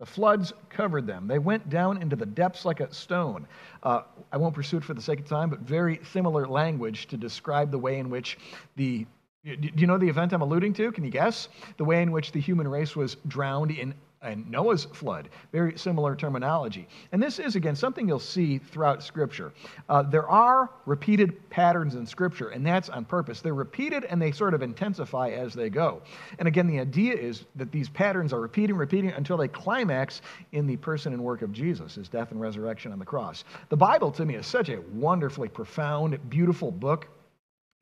The 0.00 0.06
floods 0.06 0.54
covered 0.70 1.06
them. 1.06 1.28
They 1.28 1.38
went 1.38 1.68
down 1.68 2.00
into 2.00 2.16
the 2.16 2.24
depths 2.24 2.64
like 2.64 2.80
a 2.80 2.92
stone. 2.92 3.46
Uh, 3.82 4.00
I 4.32 4.38
won't 4.38 4.54
pursue 4.54 4.78
it 4.78 4.84
for 4.84 4.94
the 4.94 5.02
sake 5.02 5.20
of 5.20 5.26
time, 5.26 5.50
but 5.50 5.60
very 5.60 6.00
similar 6.10 6.48
language 6.48 7.06
to 7.08 7.18
describe 7.18 7.70
the 7.70 7.78
way 7.78 7.98
in 7.98 8.08
which 8.08 8.38
the 8.76 9.06
do 9.44 9.70
you 9.74 9.86
know 9.86 9.96
the 9.96 10.08
event 10.08 10.34
I'm 10.34 10.42
alluding 10.42 10.74
to? 10.74 10.92
Can 10.92 11.02
you 11.02 11.10
guess? 11.10 11.48
The 11.78 11.84
way 11.84 12.02
in 12.02 12.12
which 12.12 12.32
the 12.32 12.40
human 12.40 12.68
race 12.68 12.94
was 12.94 13.16
drowned 13.26 13.70
in 13.70 13.94
and 14.22 14.48
Noah's 14.50 14.84
flood. 14.84 15.30
Very 15.50 15.78
similar 15.78 16.14
terminology. 16.14 16.86
And 17.12 17.22
this 17.22 17.38
is, 17.38 17.56
again, 17.56 17.74
something 17.74 18.06
you'll 18.06 18.18
see 18.18 18.58
throughout 18.58 19.02
Scripture. 19.02 19.52
Uh, 19.88 20.02
there 20.02 20.28
are 20.28 20.70
repeated 20.84 21.48
patterns 21.48 21.94
in 21.94 22.06
Scripture, 22.06 22.50
and 22.50 22.66
that's 22.66 22.90
on 22.90 23.06
purpose. 23.06 23.40
They're 23.40 23.54
repeated 23.54 24.04
and 24.04 24.20
they 24.20 24.30
sort 24.30 24.52
of 24.52 24.62
intensify 24.62 25.30
as 25.30 25.54
they 25.54 25.70
go. 25.70 26.02
And 26.38 26.46
again, 26.46 26.66
the 26.66 26.80
idea 26.80 27.14
is 27.14 27.46
that 27.56 27.72
these 27.72 27.88
patterns 27.88 28.32
are 28.34 28.40
repeating, 28.40 28.76
repeating 28.76 29.10
until 29.10 29.38
they 29.38 29.48
climax 29.48 30.20
in 30.52 30.66
the 30.66 30.76
person 30.76 31.14
and 31.14 31.22
work 31.22 31.40
of 31.40 31.52
Jesus, 31.52 31.94
his 31.94 32.08
death 32.08 32.30
and 32.30 32.40
resurrection 32.40 32.92
on 32.92 32.98
the 32.98 33.06
cross. 33.06 33.44
The 33.70 33.76
Bible, 33.76 34.10
to 34.12 34.26
me, 34.26 34.34
is 34.34 34.46
such 34.46 34.68
a 34.68 34.82
wonderfully 34.92 35.48
profound, 35.48 36.18
beautiful 36.28 36.70
book. 36.70 37.08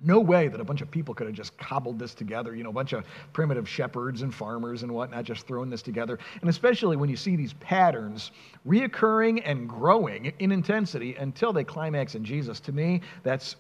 No 0.01 0.21
way 0.21 0.47
that 0.47 0.61
a 0.61 0.65
bunch 0.65 0.81
of 0.81 0.91
people 0.91 1.13
could 1.13 1.27
have 1.27 1.35
just 1.35 1.57
cobbled 1.59 1.99
this 1.99 2.15
together, 2.15 2.55
you 2.55 2.63
know, 2.63 2.71
a 2.71 2.73
bunch 2.73 2.93
of 2.93 3.05
primitive 3.33 3.69
shepherds 3.69 4.23
and 4.23 4.33
farmers 4.33 4.85
and 4.85 4.93
whatnot 4.93 5.25
just 5.25 5.47
throwing 5.47 5.71
this 5.71 5.83
together. 5.83 6.21
And 6.41 6.49
especially 6.49 6.97
when 6.97 7.09
you 7.09 7.17
see 7.17 7.35
these 7.35 7.55
patterns 7.55 8.31
reoccurring 8.65 9.43
and 9.45 9.69
growing 9.69 10.33
in 10.39 10.53
intensity 10.53 11.17
until 11.17 11.53
they 11.53 11.65
climax 11.65 12.15
in 12.15 12.25
Jesus. 12.25 12.61
To 12.61 12.73
me, 12.73 13.01
that's 13.25 13.57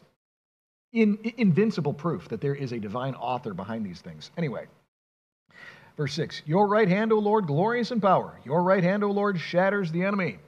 in, 0.93 1.19
invincible 1.39 1.93
proof 1.93 2.29
that 2.29 2.41
there 2.41 2.55
is 2.55 2.73
a 2.73 2.79
divine 2.79 3.15
author 3.15 3.53
behind 3.53 3.85
these 3.85 4.01
things. 4.01 4.31
Anyway, 4.37 4.67
verse 5.97 6.15
6 6.15 6.43
Your 6.47 6.69
right 6.69 6.89
hand, 6.89 7.13
O 7.13 7.19
Lord, 7.19 7.49
glorious 7.49 7.91
in 7.91 8.01
power. 8.01 8.39
Your 8.45 8.63
right 8.63 8.85
hand, 8.85 9.03
O 9.03 9.11
Lord, 9.11 9.41
shatters 9.41 9.91
the 9.91 10.05
enemy. 10.05 10.39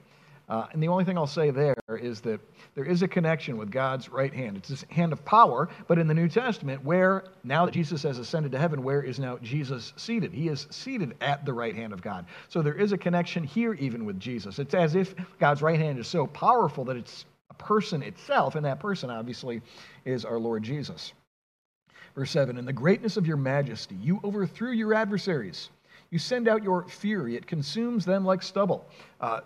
Uh, 0.51 0.67
and 0.73 0.83
the 0.83 0.87
only 0.89 1.05
thing 1.05 1.17
I'll 1.17 1.25
say 1.25 1.49
there 1.49 1.77
is 1.87 2.19
that 2.21 2.41
there 2.75 2.83
is 2.83 3.03
a 3.03 3.07
connection 3.07 3.55
with 3.55 3.71
God's 3.71 4.09
right 4.09 4.33
hand. 4.33 4.57
It's 4.57 4.67
this 4.67 4.83
hand 4.89 5.13
of 5.13 5.23
power, 5.23 5.69
but 5.87 5.97
in 5.97 6.07
the 6.07 6.13
New 6.13 6.27
Testament, 6.27 6.83
where 6.83 7.23
now 7.45 7.65
that 7.65 7.71
Jesus 7.71 8.03
has 8.03 8.17
ascended 8.17 8.51
to 8.51 8.59
heaven, 8.59 8.83
where 8.83 9.01
is 9.01 9.17
now 9.17 9.37
Jesus 9.41 9.93
seated? 9.95 10.33
He 10.33 10.49
is 10.49 10.67
seated 10.69 11.15
at 11.21 11.45
the 11.45 11.53
right 11.53 11.73
hand 11.73 11.93
of 11.93 12.01
God. 12.01 12.25
So 12.49 12.61
there 12.61 12.73
is 12.73 12.91
a 12.91 12.97
connection 12.97 13.45
here, 13.45 13.75
even 13.75 14.03
with 14.03 14.19
Jesus. 14.19 14.59
It's 14.59 14.73
as 14.73 14.93
if 14.93 15.15
God's 15.39 15.61
right 15.61 15.79
hand 15.79 15.99
is 15.99 16.07
so 16.07 16.27
powerful 16.27 16.83
that 16.83 16.97
it's 16.97 17.23
a 17.49 17.53
person 17.53 18.03
itself, 18.03 18.55
and 18.55 18.65
that 18.65 18.81
person 18.81 19.09
obviously 19.09 19.61
is 20.03 20.25
our 20.25 20.37
Lord 20.37 20.63
Jesus. 20.63 21.13
Verse 22.13 22.31
7 22.31 22.57
In 22.57 22.65
the 22.65 22.73
greatness 22.73 23.15
of 23.15 23.25
your 23.25 23.37
majesty, 23.37 23.95
you 23.95 24.19
overthrew 24.25 24.73
your 24.73 24.93
adversaries. 24.93 25.69
You 26.09 26.19
send 26.19 26.49
out 26.49 26.61
your 26.61 26.85
fury, 26.89 27.37
it 27.37 27.47
consumes 27.47 28.03
them 28.03 28.25
like 28.25 28.43
stubble. 28.43 28.85
Uh, 29.21 29.39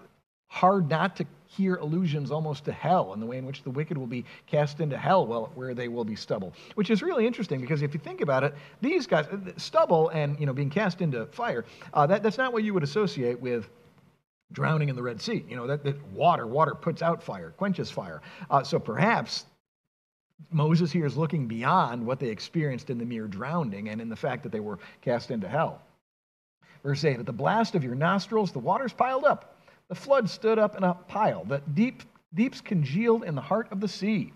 hard 0.48 0.90
not 0.90 1.16
to 1.18 1.26
hear 1.48 1.76
allusions 1.76 2.32
almost 2.32 2.66
to 2.66 2.72
hell 2.72 3.14
and 3.14 3.22
the 3.22 3.26
way 3.26 3.38
in 3.38 3.46
which 3.46 3.64
the 3.64 3.70
wicked 3.70 3.98
will 3.98 4.08
be 4.08 4.26
cast 4.48 4.80
into 4.80 4.98
hell 4.98 5.26
well, 5.26 5.52
where 5.56 5.74
they 5.74 5.88
will 5.88 6.04
be 6.04 6.16
stubble 6.16 6.54
which 6.76 6.90
is 6.90 7.02
really 7.02 7.26
interesting 7.26 7.62
because 7.62 7.82
if 7.82 7.94
you 7.94 8.00
think 8.00 8.22
about 8.22 8.44
it 8.44 8.54
these 8.82 9.08
guys 9.08 9.26
stubble 9.58 10.10
and 10.10 10.40
you 10.40 10.46
know 10.46 10.54
being 10.54 10.70
cast 10.70 11.02
into 11.02 11.26
fire 11.28 11.66
uh, 11.94 12.06
that, 12.06 12.24
that's 12.24 12.38
not 12.38 12.54
what 12.54 12.64
you 12.64 12.74
would 12.74 12.84
associate 12.84 13.40
with 13.40 13.70
drowning 14.52 14.90
in 14.90 14.96
the 14.96 15.04
red 15.04 15.22
sea 15.22 15.44
you 15.48 15.56
know 15.56 15.68
that, 15.68 15.84
that 15.84 16.02
water 16.08 16.46
water 16.46 16.76
puts 16.76 17.02
out 17.02 17.24
fire 17.24 17.52
quenches 17.58 17.90
fire 17.90 18.22
uh, 18.50 18.64
so 18.64 18.80
perhaps 18.80 19.46
Moses 20.52 20.92
here 20.92 21.06
is 21.06 21.16
looking 21.16 21.48
beyond 21.48 22.06
what 22.06 22.20
they 22.20 22.28
experienced 22.28 22.90
in 22.90 22.98
the 22.98 23.06
mere 23.06 23.28
drowning 23.28 23.90
and 23.90 24.02
in 24.02 24.10
the 24.10 24.16
fact 24.16 24.44
that 24.44 24.52
they 24.52 24.60
were 24.60 24.80
cast 25.02 25.32
into 25.32 25.48
hell. 25.48 25.82
Verse 26.84 27.04
8 27.04 27.20
At 27.20 27.26
the 27.26 27.34
blast 27.34 27.76
of 27.76 27.84
your 27.84 27.96
nostrils, 27.96 28.52
the 28.52 28.60
waters 28.60 28.94
piled 28.94 29.24
up. 29.24 29.55
The 29.88 29.96
flood 29.96 30.30
stood 30.30 30.58
up 30.58 30.76
in 30.76 30.84
a 30.84 30.94
pile. 30.94 31.46
The 31.46 31.62
deep, 31.74 32.04
deeps 32.34 32.62
congealed 32.62 33.24
in 33.24 33.36
the 33.36 33.42
heart 33.42 33.72
of 33.72 33.80
the 33.80 33.88
sea. 33.88 34.34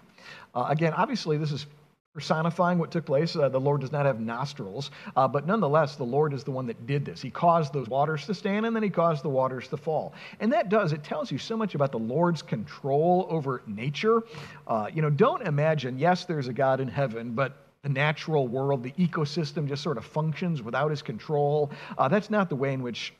Uh, 0.54 0.68
again, 0.70 0.94
obviously, 0.94 1.38
this 1.38 1.52
is 1.52 1.66
personifying 2.14 2.78
what 2.78 2.92
took 2.92 3.06
place. 3.06 3.36
Uh, 3.36 3.50
the 3.50 3.60
Lord 3.60 3.82
does 3.82 3.92
not 3.92 4.06
have 4.06 4.20
nostrils, 4.20 4.92
uh, 5.16 5.28
but 5.28 5.48
nonetheless, 5.48 5.96
the 5.96 6.04
Lord 6.04 6.34
is 6.34 6.44
the 6.44 6.52
one 6.52 6.68
that 6.68 6.86
did 6.86 7.06
this. 7.06 7.22
He 7.22 7.30
caused 7.30 7.72
those 7.74 7.88
waters 7.88 8.26
to 8.26 8.34
stand, 8.34 8.66
and 8.66 8.76
then 8.76 8.84
He 8.84 8.90
caused 8.90 9.24
the 9.24 9.30
waters 9.30 9.68
to 9.70 9.78
fall. 9.78 10.14
And 10.40 10.52
that 10.52 10.70
does, 10.70 10.92
it 10.92 11.04
tells 11.04 11.32
you 11.32 11.38
so 11.38 11.56
much 11.56 11.76
about 11.76 11.92
the 11.92 12.00
Lord's 12.00 12.42
control 12.42 13.26
over 13.30 13.64
nature. 13.66 14.24
Uh, 14.68 14.88
you 14.94 15.02
know, 15.02 15.10
don't 15.10 15.48
imagine, 15.48 15.98
yes, 15.98 16.26
there's 16.26 16.48
a 16.48 16.54
God 16.54 16.80
in 16.80 16.88
heaven, 16.88 17.32
but 17.32 17.66
the 17.84 17.90
natural 17.90 18.48
world, 18.48 18.84
the 18.84 18.92
ecosystem 18.92 19.68
just 19.68 19.82
sort 19.82 19.98
of 19.98 20.06
functions 20.06 20.62
without 20.62 20.92
his 20.92 21.02
control. 21.02 21.72
Uh, 21.98 22.08
that's 22.08 22.30
not 22.30 22.50
the 22.50 22.56
way 22.56 22.74
in 22.74 22.84
which 22.84 23.14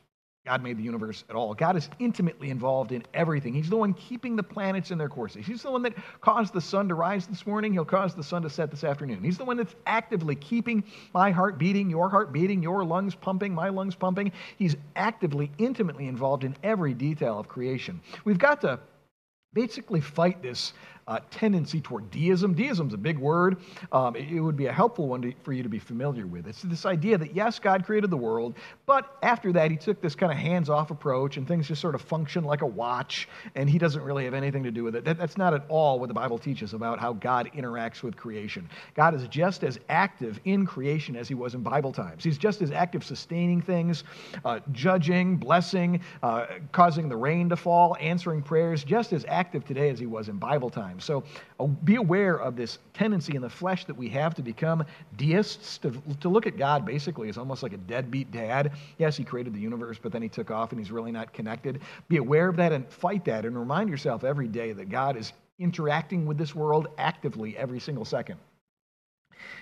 God 0.46 0.62
made 0.62 0.78
the 0.78 0.82
universe 0.82 1.22
at 1.28 1.36
all. 1.36 1.52
God 1.52 1.76
is 1.76 1.90
intimately 1.98 2.48
involved 2.48 2.92
in 2.92 3.04
everything. 3.12 3.52
He's 3.52 3.68
the 3.68 3.76
one 3.76 3.92
keeping 3.92 4.36
the 4.36 4.42
planets 4.42 4.90
in 4.90 4.96
their 4.96 5.08
courses. 5.08 5.46
He's 5.46 5.62
the 5.62 5.70
one 5.70 5.82
that 5.82 5.92
caused 6.22 6.54
the 6.54 6.62
sun 6.62 6.88
to 6.88 6.94
rise 6.94 7.26
this 7.26 7.46
morning. 7.46 7.74
He'll 7.74 7.84
cause 7.84 8.14
the 8.14 8.24
sun 8.24 8.40
to 8.42 8.50
set 8.50 8.70
this 8.70 8.82
afternoon. 8.82 9.22
He's 9.22 9.36
the 9.36 9.44
one 9.44 9.58
that's 9.58 9.74
actively 9.86 10.34
keeping 10.36 10.82
my 11.12 11.30
heart 11.30 11.58
beating, 11.58 11.90
your 11.90 12.08
heart 12.08 12.32
beating, 12.32 12.62
your 12.62 12.84
lungs 12.84 13.14
pumping, 13.14 13.54
my 13.54 13.68
lungs 13.68 13.94
pumping. 13.94 14.32
He's 14.56 14.76
actively, 14.96 15.52
intimately 15.58 16.06
involved 16.06 16.44
in 16.44 16.56
every 16.62 16.94
detail 16.94 17.38
of 17.38 17.46
creation. 17.46 18.00
We've 18.24 18.38
got 18.38 18.62
to 18.62 18.80
basically 19.52 20.00
fight 20.00 20.42
this 20.42 20.72
uh, 21.08 21.20
tendency 21.30 21.80
toward 21.80 22.10
deism. 22.10 22.54
Deism's 22.54 22.94
a 22.94 22.98
big 22.98 23.18
word. 23.18 23.58
Um, 23.92 24.16
it, 24.16 24.30
it, 24.30 24.40
would 24.40 24.56
be 24.56 24.66
a 24.66 24.72
helpful 24.72 25.08
one 25.08 25.22
to, 25.22 25.32
for 25.42 25.52
you 25.52 25.62
to 25.62 25.68
be 25.68 25.78
familiar 25.78 26.26
with. 26.26 26.46
It's 26.46 26.62
this 26.62 26.86
idea 26.86 27.18
that, 27.18 27.34
yes, 27.34 27.58
God 27.58 27.84
created 27.84 28.10
the 28.10 28.16
world, 28.16 28.54
but 28.86 29.16
after 29.22 29.52
that, 29.52 29.70
he 29.70 29.76
took 29.76 30.00
this 30.00 30.14
kind 30.14 30.32
of 30.32 30.38
hands 30.38 30.68
off 30.68 30.90
approach 30.90 31.36
and 31.36 31.46
things 31.46 31.68
just 31.68 31.80
sort 31.80 31.94
of 31.94 32.02
function 32.02 32.44
like 32.44 32.62
a 32.62 32.66
watch, 32.66 33.28
and 33.54 33.68
he 33.68 33.78
doesn't 33.78 34.02
really 34.02 34.24
have 34.24 34.34
anything 34.34 34.62
to 34.62 34.70
do 34.70 34.84
with 34.84 34.94
it. 34.96 35.04
That, 35.04 35.18
that's 35.18 35.36
not 35.36 35.54
at 35.54 35.64
all 35.68 35.98
what 35.98 36.08
the 36.08 36.14
Bible 36.14 36.38
teaches 36.38 36.74
about 36.74 36.98
how 36.98 37.12
God 37.12 37.50
interacts 37.54 38.02
with 38.02 38.16
creation. 38.16 38.68
God 38.94 39.14
is 39.14 39.26
just 39.28 39.64
as 39.64 39.78
active 39.88 40.40
in 40.44 40.66
creation 40.66 41.16
as 41.16 41.28
he 41.28 41.34
was 41.34 41.54
in 41.54 41.62
Bible 41.62 41.92
times. 41.92 42.24
He's 42.24 42.38
just 42.38 42.62
as 42.62 42.70
active 42.70 43.04
sustaining 43.04 43.60
things, 43.60 44.04
uh, 44.44 44.60
judging, 44.72 45.36
blessing, 45.36 46.00
uh, 46.22 46.46
causing 46.72 47.08
the 47.08 47.16
rain 47.16 47.48
to 47.48 47.56
fall, 47.56 47.96
answering 48.00 48.42
prayers, 48.42 48.84
just 48.84 49.12
as 49.12 49.24
active 49.28 49.64
today 49.64 49.90
as 49.90 49.98
he 49.98 50.06
was 50.06 50.28
in 50.28 50.36
Bible 50.36 50.70
times. 50.70 50.99
So 51.00 51.24
uh, 51.58 51.66
be 51.66 51.96
aware 51.96 52.36
of 52.36 52.56
this 52.56 52.78
tendency 52.94 53.34
in 53.36 53.42
the 53.42 53.50
flesh 53.50 53.84
that 53.86 53.96
we 53.96 54.08
have 54.10 54.34
to 54.34 54.42
become 54.42 54.84
deists, 55.16 55.78
to, 55.78 55.90
to 56.20 56.28
look 56.28 56.46
at 56.46 56.56
God 56.56 56.84
basically 56.84 57.28
as 57.28 57.38
almost 57.38 57.62
like 57.62 57.72
a 57.72 57.78
deadbeat 57.78 58.30
dad. 58.30 58.72
Yes, 58.98 59.16
he 59.16 59.24
created 59.24 59.54
the 59.54 59.60
universe, 59.60 59.98
but 60.00 60.12
then 60.12 60.22
he 60.22 60.28
took 60.28 60.50
off 60.50 60.72
and 60.72 60.80
he's 60.80 60.90
really 60.90 61.12
not 61.12 61.32
connected. 61.32 61.80
Be 62.08 62.18
aware 62.18 62.48
of 62.48 62.56
that 62.56 62.72
and 62.72 62.88
fight 62.88 63.24
that 63.24 63.44
and 63.44 63.58
remind 63.58 63.88
yourself 63.88 64.24
every 64.24 64.48
day 64.48 64.72
that 64.72 64.88
God 64.88 65.16
is 65.16 65.32
interacting 65.58 66.26
with 66.26 66.38
this 66.38 66.54
world 66.54 66.88
actively 66.98 67.56
every 67.56 67.80
single 67.80 68.04
second. 68.04 68.38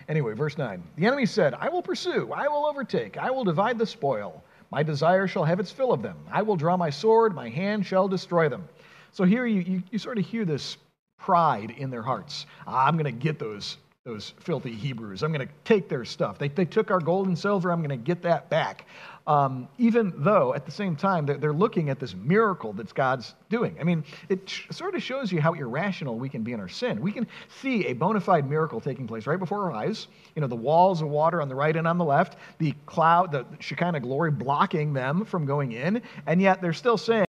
Anyway, 0.09 0.33
verse 0.33 0.57
9. 0.57 0.83
The 0.97 1.07
enemy 1.07 1.27
said, 1.27 1.55
I 1.55 1.69
will 1.69 1.83
pursue, 1.83 2.33
I 2.33 2.49
will 2.49 2.67
overtake, 2.67 3.17
I 3.17 3.31
will 3.31 3.45
divide 3.45 3.79
the 3.79 3.87
spoil. 3.87 4.43
My 4.71 4.83
desire 4.83 5.27
shall 5.27 5.45
have 5.45 5.61
its 5.61 5.71
fill 5.71 5.93
of 5.93 6.03
them. 6.03 6.17
I 6.31 6.43
will 6.43 6.57
draw 6.57 6.77
my 6.77 6.91
sword, 6.91 7.35
my 7.35 7.49
hand 7.49 7.87
shall 7.87 8.09
destroy 8.09 8.49
them. 8.49 8.69
So 9.13 9.25
here 9.25 9.47
you, 9.47 9.61
you, 9.61 9.83
you 9.91 9.99
sort 9.99 10.19
of 10.19 10.27
hear 10.27 10.45
this 10.45 10.77
pride 11.19 11.75
in 11.77 11.91
their 11.91 12.03
hearts. 12.03 12.47
I'm 12.67 12.95
going 12.95 13.05
to 13.05 13.13
get 13.13 13.39
those, 13.39 13.77
those 14.05 14.35
filthy 14.41 14.73
Hebrews. 14.73 15.23
I'm 15.23 15.33
going 15.33 15.47
to 15.47 15.53
take 15.65 15.89
their 15.89 16.05
stuff. 16.05 16.39
They, 16.39 16.49
they 16.49 16.65
took 16.65 16.91
our 16.91 17.01
gold 17.01 17.27
and 17.27 17.39
silver. 17.39 17.71
I'm 17.71 17.81
going 17.81 17.91
to 17.91 17.97
get 17.97 18.23
that 18.23 18.49
back. 18.49 18.87
Um, 19.27 19.69
even 19.77 20.15
though 20.17 20.55
at 20.55 20.65
the 20.65 20.73
same 20.73 20.97
time 20.97 21.27
they're, 21.27 21.37
they're, 21.37 21.53
looking 21.53 21.91
at 21.91 22.01
this 22.01 22.15
miracle 22.15 22.73
that 22.73 22.95
God's 22.95 23.35
doing. 23.51 23.77
I 23.79 23.85
mean, 23.85 24.03
it 24.31 24.49
sh- 24.49 24.69
sort 24.71 24.95
of 24.95 25.03
shows 25.03 25.31
you 25.31 25.39
how 25.39 25.53
irrational 25.53 26.19
we 26.19 26.31
can 26.31 26.43
be 26.43 26.55
in 26.55 26.61
our 26.61 26.69
sin. 26.69 26.99
We 26.99 27.13
can 27.13 27.27
see 27.61 27.89
a 27.89 27.93
bona 27.93 28.21
fide 28.21 28.49
miracle 28.49 28.81
taking 28.81 29.07
place 29.07 29.27
right 29.27 29.39
before 29.39 29.65
our 29.65 29.73
eyes. 29.73 30.07
You 30.35 30.41
know, 30.41 30.47
the 30.47 30.57
walls 30.57 31.03
of 31.03 31.09
water 31.09 31.43
on 31.43 31.51
the 31.51 31.55
right 31.55 31.77
and 31.77 31.87
on 31.87 31.99
the 31.99 32.07
left, 32.07 32.39
the 32.57 32.73
cloud, 32.87 33.31
the 33.31 33.45
Shekinah 33.61 34.01
glory 34.01 34.31
blocking 34.31 34.95
them 34.95 35.27
from 35.27 35.45
going 35.45 35.73
in, 35.73 36.01
and 36.27 36.41
yet 36.41 36.63
they're 36.63 36.73
still 36.73 36.97
saying, 36.97 37.27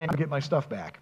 I'll 0.00 0.16
get 0.16 0.28
my 0.28 0.40
stuff 0.40 0.68
back. 0.68 0.98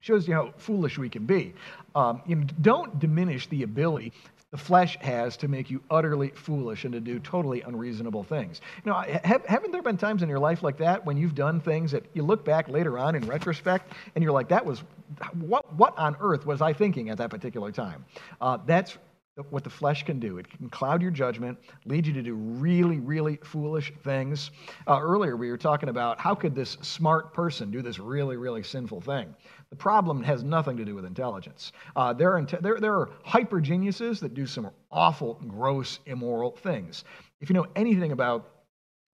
Shows 0.00 0.28
you 0.28 0.34
how 0.34 0.52
foolish 0.56 0.98
we 0.98 1.08
can 1.08 1.26
be. 1.26 1.54
Um, 1.94 2.22
you 2.26 2.36
know, 2.36 2.46
don't 2.60 2.98
diminish 2.98 3.46
the 3.48 3.62
ability 3.62 4.12
the 4.52 4.56
flesh 4.56 4.96
has 5.00 5.36
to 5.36 5.48
make 5.48 5.70
you 5.70 5.82
utterly 5.90 6.30
foolish 6.30 6.84
and 6.84 6.92
to 6.92 7.00
do 7.00 7.18
totally 7.18 7.62
unreasonable 7.62 8.22
things. 8.22 8.60
You 8.84 8.92
know, 8.92 8.98
have, 9.24 9.44
haven't 9.44 9.72
there 9.72 9.82
been 9.82 9.96
times 9.96 10.22
in 10.22 10.28
your 10.28 10.38
life 10.38 10.62
like 10.62 10.78
that 10.78 11.04
when 11.04 11.16
you've 11.16 11.34
done 11.34 11.60
things 11.60 11.90
that 11.92 12.04
you 12.14 12.22
look 12.22 12.44
back 12.44 12.68
later 12.68 12.98
on 12.98 13.16
in 13.16 13.26
retrospect 13.26 13.92
and 14.14 14.22
you're 14.22 14.32
like, 14.32 14.48
that 14.48 14.64
was, 14.64 14.82
what, 15.40 15.74
what 15.74 15.98
on 15.98 16.16
earth 16.20 16.46
was 16.46 16.62
I 16.62 16.72
thinking 16.72 17.10
at 17.10 17.18
that 17.18 17.28
particular 17.28 17.72
time? 17.72 18.04
Uh, 18.40 18.58
that's 18.66 18.96
what 19.50 19.64
the 19.64 19.70
flesh 19.70 20.04
can 20.04 20.18
do. 20.18 20.38
It 20.38 20.48
can 20.48 20.70
cloud 20.70 21.02
your 21.02 21.10
judgment, 21.10 21.58
lead 21.84 22.06
you 22.06 22.14
to 22.14 22.22
do 22.22 22.34
really, 22.34 23.00
really 23.00 23.36
foolish 23.42 23.92
things. 24.02 24.50
Uh, 24.86 24.98
earlier, 24.98 25.36
we 25.36 25.50
were 25.50 25.58
talking 25.58 25.90
about 25.90 26.18
how 26.18 26.34
could 26.34 26.54
this 26.54 26.78
smart 26.80 27.34
person 27.34 27.70
do 27.70 27.82
this 27.82 27.98
really, 27.98 28.36
really 28.36 28.62
sinful 28.62 29.02
thing? 29.02 29.34
The 29.70 29.76
problem 29.76 30.22
has 30.22 30.44
nothing 30.44 30.76
to 30.76 30.84
do 30.84 30.94
with 30.94 31.04
intelligence. 31.04 31.72
Uh, 31.96 32.12
there, 32.12 32.36
are, 32.36 32.42
there, 32.42 32.78
there 32.78 32.94
are 32.94 33.10
hyper 33.24 33.60
geniuses 33.60 34.20
that 34.20 34.34
do 34.34 34.46
some 34.46 34.70
awful, 34.90 35.34
gross, 35.48 35.98
immoral 36.06 36.52
things. 36.52 37.04
If 37.40 37.50
you 37.50 37.54
know 37.54 37.66
anything 37.74 38.12
about 38.12 38.48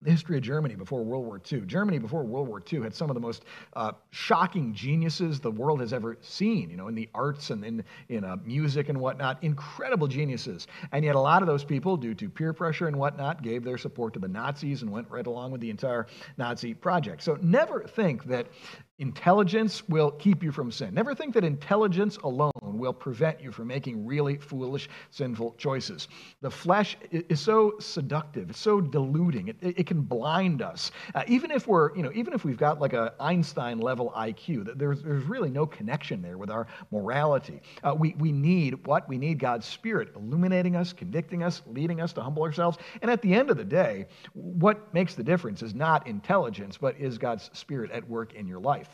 the 0.02 0.10
history 0.10 0.36
of 0.36 0.42
Germany 0.42 0.74
before 0.74 1.04
World 1.04 1.24
War 1.24 1.40
II. 1.50 1.60
Germany 1.60 1.98
before 1.98 2.24
World 2.24 2.48
War 2.48 2.60
II 2.70 2.82
had 2.82 2.94
some 2.94 3.08
of 3.08 3.14
the 3.14 3.20
most 3.20 3.44
uh, 3.74 3.92
shocking 4.10 4.74
geniuses 4.74 5.38
the 5.38 5.50
world 5.50 5.80
has 5.80 5.92
ever 5.92 6.18
seen, 6.20 6.70
you 6.70 6.76
know, 6.76 6.88
in 6.88 6.94
the 6.94 7.08
arts 7.14 7.50
and 7.50 7.64
in, 7.64 7.84
in 8.08 8.24
uh, 8.24 8.36
music 8.44 8.88
and 8.88 8.98
whatnot. 8.98 9.42
Incredible 9.42 10.08
geniuses. 10.08 10.66
And 10.90 11.04
yet, 11.04 11.14
a 11.14 11.20
lot 11.20 11.42
of 11.42 11.46
those 11.46 11.64
people, 11.64 11.96
due 11.96 12.14
to 12.14 12.28
peer 12.28 12.52
pressure 12.52 12.88
and 12.88 12.96
whatnot, 12.96 13.42
gave 13.42 13.62
their 13.62 13.78
support 13.78 14.12
to 14.14 14.18
the 14.18 14.28
Nazis 14.28 14.82
and 14.82 14.90
went 14.90 15.08
right 15.08 15.26
along 15.26 15.52
with 15.52 15.60
the 15.60 15.70
entire 15.70 16.06
Nazi 16.36 16.74
project. 16.74 17.22
So, 17.22 17.38
never 17.40 17.84
think 17.84 18.24
that 18.24 18.48
Intelligence 19.02 19.82
will 19.88 20.12
keep 20.12 20.44
you 20.44 20.52
from 20.52 20.70
sin. 20.70 20.94
Never 20.94 21.12
think 21.12 21.34
that 21.34 21.42
intelligence 21.42 22.18
alone 22.18 22.52
will 22.62 22.92
prevent 22.92 23.40
you 23.40 23.50
from 23.50 23.66
making 23.66 24.06
really 24.06 24.36
foolish, 24.36 24.88
sinful 25.10 25.56
choices. 25.58 26.06
The 26.40 26.50
flesh 26.52 26.96
is 27.10 27.40
so 27.40 27.74
seductive, 27.80 28.50
it's 28.50 28.60
so 28.60 28.80
deluding, 28.80 29.48
it, 29.48 29.56
it 29.60 29.86
can 29.88 30.02
blind 30.02 30.62
us. 30.62 30.92
Uh, 31.16 31.24
even 31.26 31.50
if 31.50 31.66
we're, 31.66 31.92
you 31.96 32.04
know, 32.04 32.12
even 32.14 32.32
if 32.32 32.44
we've 32.44 32.56
got 32.56 32.80
like 32.80 32.92
a 32.92 33.12
Einstein 33.18 33.80
level 33.80 34.12
IQ, 34.16 34.78
there's, 34.78 35.02
there's 35.02 35.24
really 35.24 35.50
no 35.50 35.66
connection 35.66 36.22
there 36.22 36.38
with 36.38 36.48
our 36.48 36.68
morality. 36.92 37.60
Uh, 37.82 37.96
we, 37.98 38.14
we 38.20 38.30
need 38.30 38.86
what? 38.86 39.08
We 39.08 39.18
need 39.18 39.40
God's 39.40 39.66
Spirit 39.66 40.10
illuminating 40.14 40.76
us, 40.76 40.92
convicting 40.92 41.42
us, 41.42 41.62
leading 41.66 42.00
us 42.00 42.12
to 42.12 42.22
humble 42.22 42.44
ourselves. 42.44 42.78
And 43.02 43.10
at 43.10 43.20
the 43.20 43.34
end 43.34 43.50
of 43.50 43.56
the 43.56 43.64
day, 43.64 44.06
what 44.32 44.94
makes 44.94 45.16
the 45.16 45.24
difference 45.24 45.60
is 45.60 45.74
not 45.74 46.06
intelligence, 46.06 46.78
but 46.78 46.96
is 47.00 47.18
God's 47.18 47.50
Spirit 47.52 47.90
at 47.90 48.08
work 48.08 48.34
in 48.34 48.46
your 48.46 48.60
life. 48.60 48.91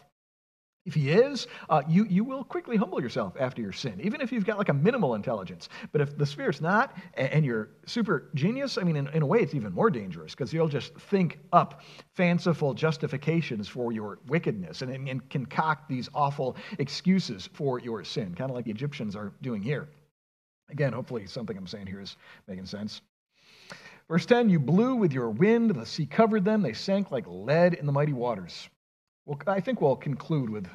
If 0.88 0.94
he 0.94 1.10
is, 1.10 1.46
uh, 1.68 1.82
you, 1.86 2.06
you 2.08 2.24
will 2.24 2.42
quickly 2.42 2.78
humble 2.78 2.98
yourself 2.98 3.34
after 3.38 3.60
your 3.60 3.72
sin, 3.72 4.00
even 4.02 4.22
if 4.22 4.32
you've 4.32 4.46
got 4.46 4.56
like 4.56 4.70
a 4.70 4.72
minimal 4.72 5.16
intelligence. 5.16 5.68
But 5.92 6.00
if 6.00 6.16
the 6.16 6.24
Spirit's 6.24 6.62
not, 6.62 6.96
and, 7.12 7.28
and 7.30 7.44
you're 7.44 7.68
super 7.84 8.30
genius, 8.34 8.78
I 8.78 8.84
mean, 8.84 8.96
in, 8.96 9.06
in 9.08 9.20
a 9.20 9.26
way, 9.26 9.40
it's 9.40 9.52
even 9.52 9.74
more 9.74 9.90
dangerous 9.90 10.32
because 10.32 10.50
you'll 10.50 10.66
just 10.66 10.94
think 10.94 11.40
up 11.52 11.82
fanciful 12.14 12.72
justifications 12.72 13.68
for 13.68 13.92
your 13.92 14.18
wickedness 14.28 14.80
and, 14.80 14.90
and, 14.90 15.06
and 15.10 15.28
concoct 15.28 15.90
these 15.90 16.08
awful 16.14 16.56
excuses 16.78 17.50
for 17.52 17.78
your 17.80 18.02
sin, 18.02 18.34
kind 18.34 18.50
of 18.50 18.56
like 18.56 18.64
the 18.64 18.70
Egyptians 18.70 19.14
are 19.14 19.34
doing 19.42 19.60
here. 19.60 19.90
Again, 20.70 20.94
hopefully, 20.94 21.26
something 21.26 21.54
I'm 21.54 21.66
saying 21.66 21.86
here 21.86 22.00
is 22.00 22.16
making 22.46 22.64
sense. 22.64 23.02
Verse 24.08 24.24
10 24.24 24.48
You 24.48 24.58
blew 24.58 24.94
with 24.94 25.12
your 25.12 25.28
wind, 25.28 25.74
the 25.74 25.84
sea 25.84 26.06
covered 26.06 26.46
them, 26.46 26.62
they 26.62 26.72
sank 26.72 27.10
like 27.10 27.26
lead 27.26 27.74
in 27.74 27.84
the 27.84 27.92
mighty 27.92 28.14
waters. 28.14 28.70
Well, 29.28 29.38
I 29.46 29.60
think 29.60 29.82
we'll 29.82 29.94
conclude 29.94 30.48
with 30.48 30.66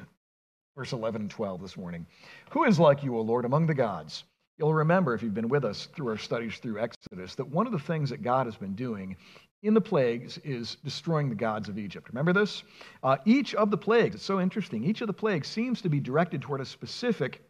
verse 0.76 0.92
11 0.92 1.22
and 1.22 1.30
12 1.30 1.60
this 1.60 1.76
morning. 1.76 2.06
Who 2.50 2.62
is 2.62 2.78
like 2.78 3.02
you, 3.02 3.18
O 3.18 3.20
Lord, 3.20 3.44
among 3.44 3.66
the 3.66 3.74
gods? 3.74 4.22
You'll 4.58 4.72
remember, 4.72 5.12
if 5.12 5.24
you've 5.24 5.34
been 5.34 5.48
with 5.48 5.64
us 5.64 5.86
through 5.86 6.10
our 6.10 6.16
studies 6.16 6.58
through 6.58 6.78
Exodus, 6.78 7.34
that 7.34 7.48
one 7.48 7.66
of 7.66 7.72
the 7.72 7.80
things 7.80 8.10
that 8.10 8.22
God 8.22 8.46
has 8.46 8.54
been 8.54 8.76
doing 8.76 9.16
in 9.64 9.74
the 9.74 9.80
plagues 9.80 10.38
is 10.44 10.76
destroying 10.84 11.28
the 11.28 11.34
gods 11.34 11.68
of 11.68 11.78
Egypt. 11.78 12.08
Remember 12.10 12.32
this? 12.32 12.62
Uh, 13.02 13.16
each 13.24 13.56
of 13.56 13.72
the 13.72 13.76
plagues, 13.76 14.14
it's 14.14 14.24
so 14.24 14.40
interesting, 14.40 14.84
each 14.84 15.00
of 15.00 15.08
the 15.08 15.12
plagues 15.12 15.48
seems 15.48 15.82
to 15.82 15.88
be 15.88 15.98
directed 15.98 16.40
toward 16.40 16.60
a 16.60 16.64
specific 16.64 17.42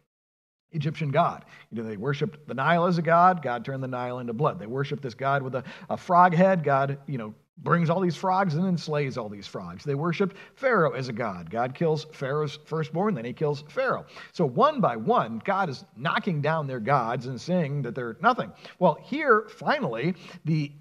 Egyptian 0.71 1.11
god. 1.11 1.45
You 1.69 1.83
know, 1.83 1.87
they 1.87 1.97
worshiped 1.97 2.47
the 2.47 2.55
Nile 2.55 2.87
as 2.87 2.97
a 2.97 3.03
god, 3.03 3.43
God 3.43 3.63
turned 3.63 3.83
the 3.83 3.87
Nile 3.87 4.17
into 4.17 4.33
blood. 4.33 4.57
They 4.57 4.65
worshiped 4.65 5.03
this 5.03 5.13
god 5.13 5.43
with 5.43 5.53
a, 5.53 5.63
a 5.87 5.97
frog 5.97 6.33
head, 6.33 6.63
God, 6.63 6.97
you 7.05 7.19
know, 7.19 7.35
brings 7.57 7.89
all 7.89 8.01
these 8.01 8.15
frogs 8.15 8.55
and 8.55 8.65
then 8.65 8.77
slays 8.77 9.17
all 9.17 9.29
these 9.29 9.47
frogs. 9.47 9.83
They 9.83 9.95
worshiped 9.95 10.35
Pharaoh 10.55 10.91
as 10.91 11.07
a 11.07 11.13
god. 11.13 11.49
God 11.49 11.73
kills 11.73 12.05
Pharaoh's 12.11 12.59
firstborn, 12.65 13.13
then 13.13 13.25
he 13.25 13.33
kills 13.33 13.63
Pharaoh. 13.69 14.05
So 14.33 14.45
one 14.45 14.81
by 14.81 14.97
one, 14.97 15.41
God 15.43 15.69
is 15.69 15.85
knocking 15.95 16.41
down 16.41 16.67
their 16.67 16.79
gods 16.79 17.27
and 17.27 17.39
saying 17.39 17.83
that 17.83 17.95
they're 17.95 18.17
nothing. 18.21 18.51
Well, 18.79 18.97
here, 19.01 19.47
finally, 19.57 20.15
the 20.43 20.71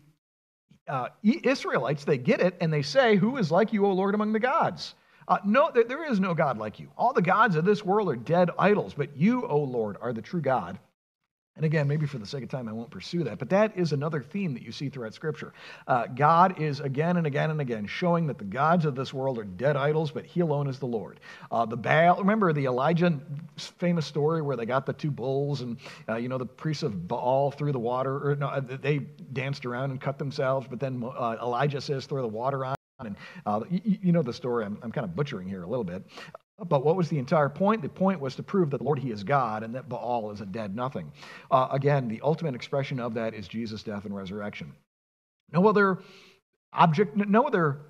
uh, 0.88 1.08
Israelites, 1.22 2.04
they 2.04 2.18
get 2.18 2.40
it 2.40 2.56
and 2.60 2.72
they 2.72 2.82
say, 2.82 3.16
Who 3.16 3.36
is 3.36 3.50
like 3.50 3.72
you, 3.72 3.86
O 3.86 3.92
Lord, 3.92 4.14
among 4.14 4.32
the 4.32 4.40
gods? 4.40 4.94
Uh, 5.26 5.38
no, 5.44 5.70
there, 5.72 5.84
there 5.84 6.04
is 6.04 6.20
no 6.20 6.34
God 6.34 6.58
like 6.58 6.78
you. 6.78 6.88
All 6.98 7.14
the 7.14 7.22
gods 7.22 7.56
of 7.56 7.64
this 7.64 7.82
world 7.82 8.10
are 8.10 8.16
dead 8.16 8.50
idols, 8.58 8.92
but 8.92 9.16
you, 9.16 9.46
O 9.46 9.58
Lord, 9.58 9.96
are 10.02 10.12
the 10.12 10.20
true 10.20 10.42
God 10.42 10.78
and 11.56 11.64
again, 11.64 11.86
maybe 11.86 12.04
for 12.04 12.18
the 12.18 12.26
sake 12.26 12.42
of 12.42 12.48
time, 12.48 12.68
I 12.68 12.72
won't 12.72 12.90
pursue 12.90 13.22
that. 13.24 13.38
But 13.38 13.48
that 13.50 13.76
is 13.76 13.92
another 13.92 14.20
theme 14.20 14.54
that 14.54 14.62
you 14.64 14.72
see 14.72 14.88
throughout 14.88 15.14
Scripture. 15.14 15.52
Uh, 15.86 16.08
God 16.08 16.60
is 16.60 16.80
again 16.80 17.16
and 17.16 17.28
again 17.28 17.50
and 17.50 17.60
again 17.60 17.86
showing 17.86 18.26
that 18.26 18.38
the 18.38 18.44
gods 18.44 18.84
of 18.84 18.96
this 18.96 19.14
world 19.14 19.38
are 19.38 19.44
dead 19.44 19.76
idols, 19.76 20.10
but 20.10 20.24
He 20.26 20.40
alone 20.40 20.66
is 20.66 20.80
the 20.80 20.86
Lord. 20.86 21.20
Uh, 21.52 21.64
the 21.64 21.76
Baal, 21.76 22.18
remember 22.18 22.52
the 22.52 22.64
Elijah 22.64 23.20
famous 23.56 24.04
story 24.04 24.42
where 24.42 24.56
they 24.56 24.66
got 24.66 24.84
the 24.84 24.92
two 24.92 25.12
bulls 25.12 25.60
and, 25.60 25.78
uh, 26.08 26.16
you 26.16 26.28
know, 26.28 26.38
the 26.38 26.46
priests 26.46 26.82
of 26.82 27.06
Baal 27.06 27.52
threw 27.52 27.70
the 27.70 27.78
water, 27.78 28.30
or 28.30 28.36
no, 28.36 28.48
uh, 28.48 28.60
they 28.60 28.98
danced 29.32 29.64
around 29.64 29.92
and 29.92 30.00
cut 30.00 30.18
themselves, 30.18 30.66
but 30.68 30.80
then 30.80 31.04
uh, 31.04 31.36
Elijah 31.40 31.80
says, 31.80 32.06
throw 32.06 32.22
the 32.22 32.28
water 32.28 32.64
on. 32.64 32.74
And 32.98 33.16
uh, 33.46 33.60
you, 33.70 33.98
you, 34.02 34.12
know 34.12 34.22
the 34.22 34.32
story. 34.32 34.64
I'm, 34.64 34.78
I'm, 34.82 34.92
kind 34.92 35.04
of 35.04 35.16
butchering 35.16 35.48
here 35.48 35.64
a 35.64 35.66
little 35.66 35.84
bit. 35.84 36.04
But 36.58 36.84
what 36.84 36.96
was 36.96 37.08
the 37.08 37.18
entire 37.18 37.48
point? 37.48 37.82
The 37.82 37.88
point 37.88 38.20
was 38.20 38.36
to 38.36 38.42
prove 38.42 38.70
that 38.70 38.78
the 38.78 38.84
Lord, 38.84 38.98
He 38.98 39.10
is 39.10 39.24
God, 39.24 39.62
and 39.62 39.74
that 39.74 39.88
Baal 39.88 40.30
is 40.30 40.40
a 40.40 40.46
dead 40.46 40.74
nothing. 40.74 41.12
Uh, 41.50 41.68
again, 41.70 42.06
the 42.08 42.20
ultimate 42.22 42.54
expression 42.54 43.00
of 43.00 43.14
that 43.14 43.34
is 43.34 43.48
Jesus' 43.48 43.82
death 43.82 44.04
and 44.04 44.14
resurrection. 44.14 44.72
No 45.52 45.66
other 45.66 45.98
object, 46.72 47.16
no 47.16 47.46
other 47.46 47.80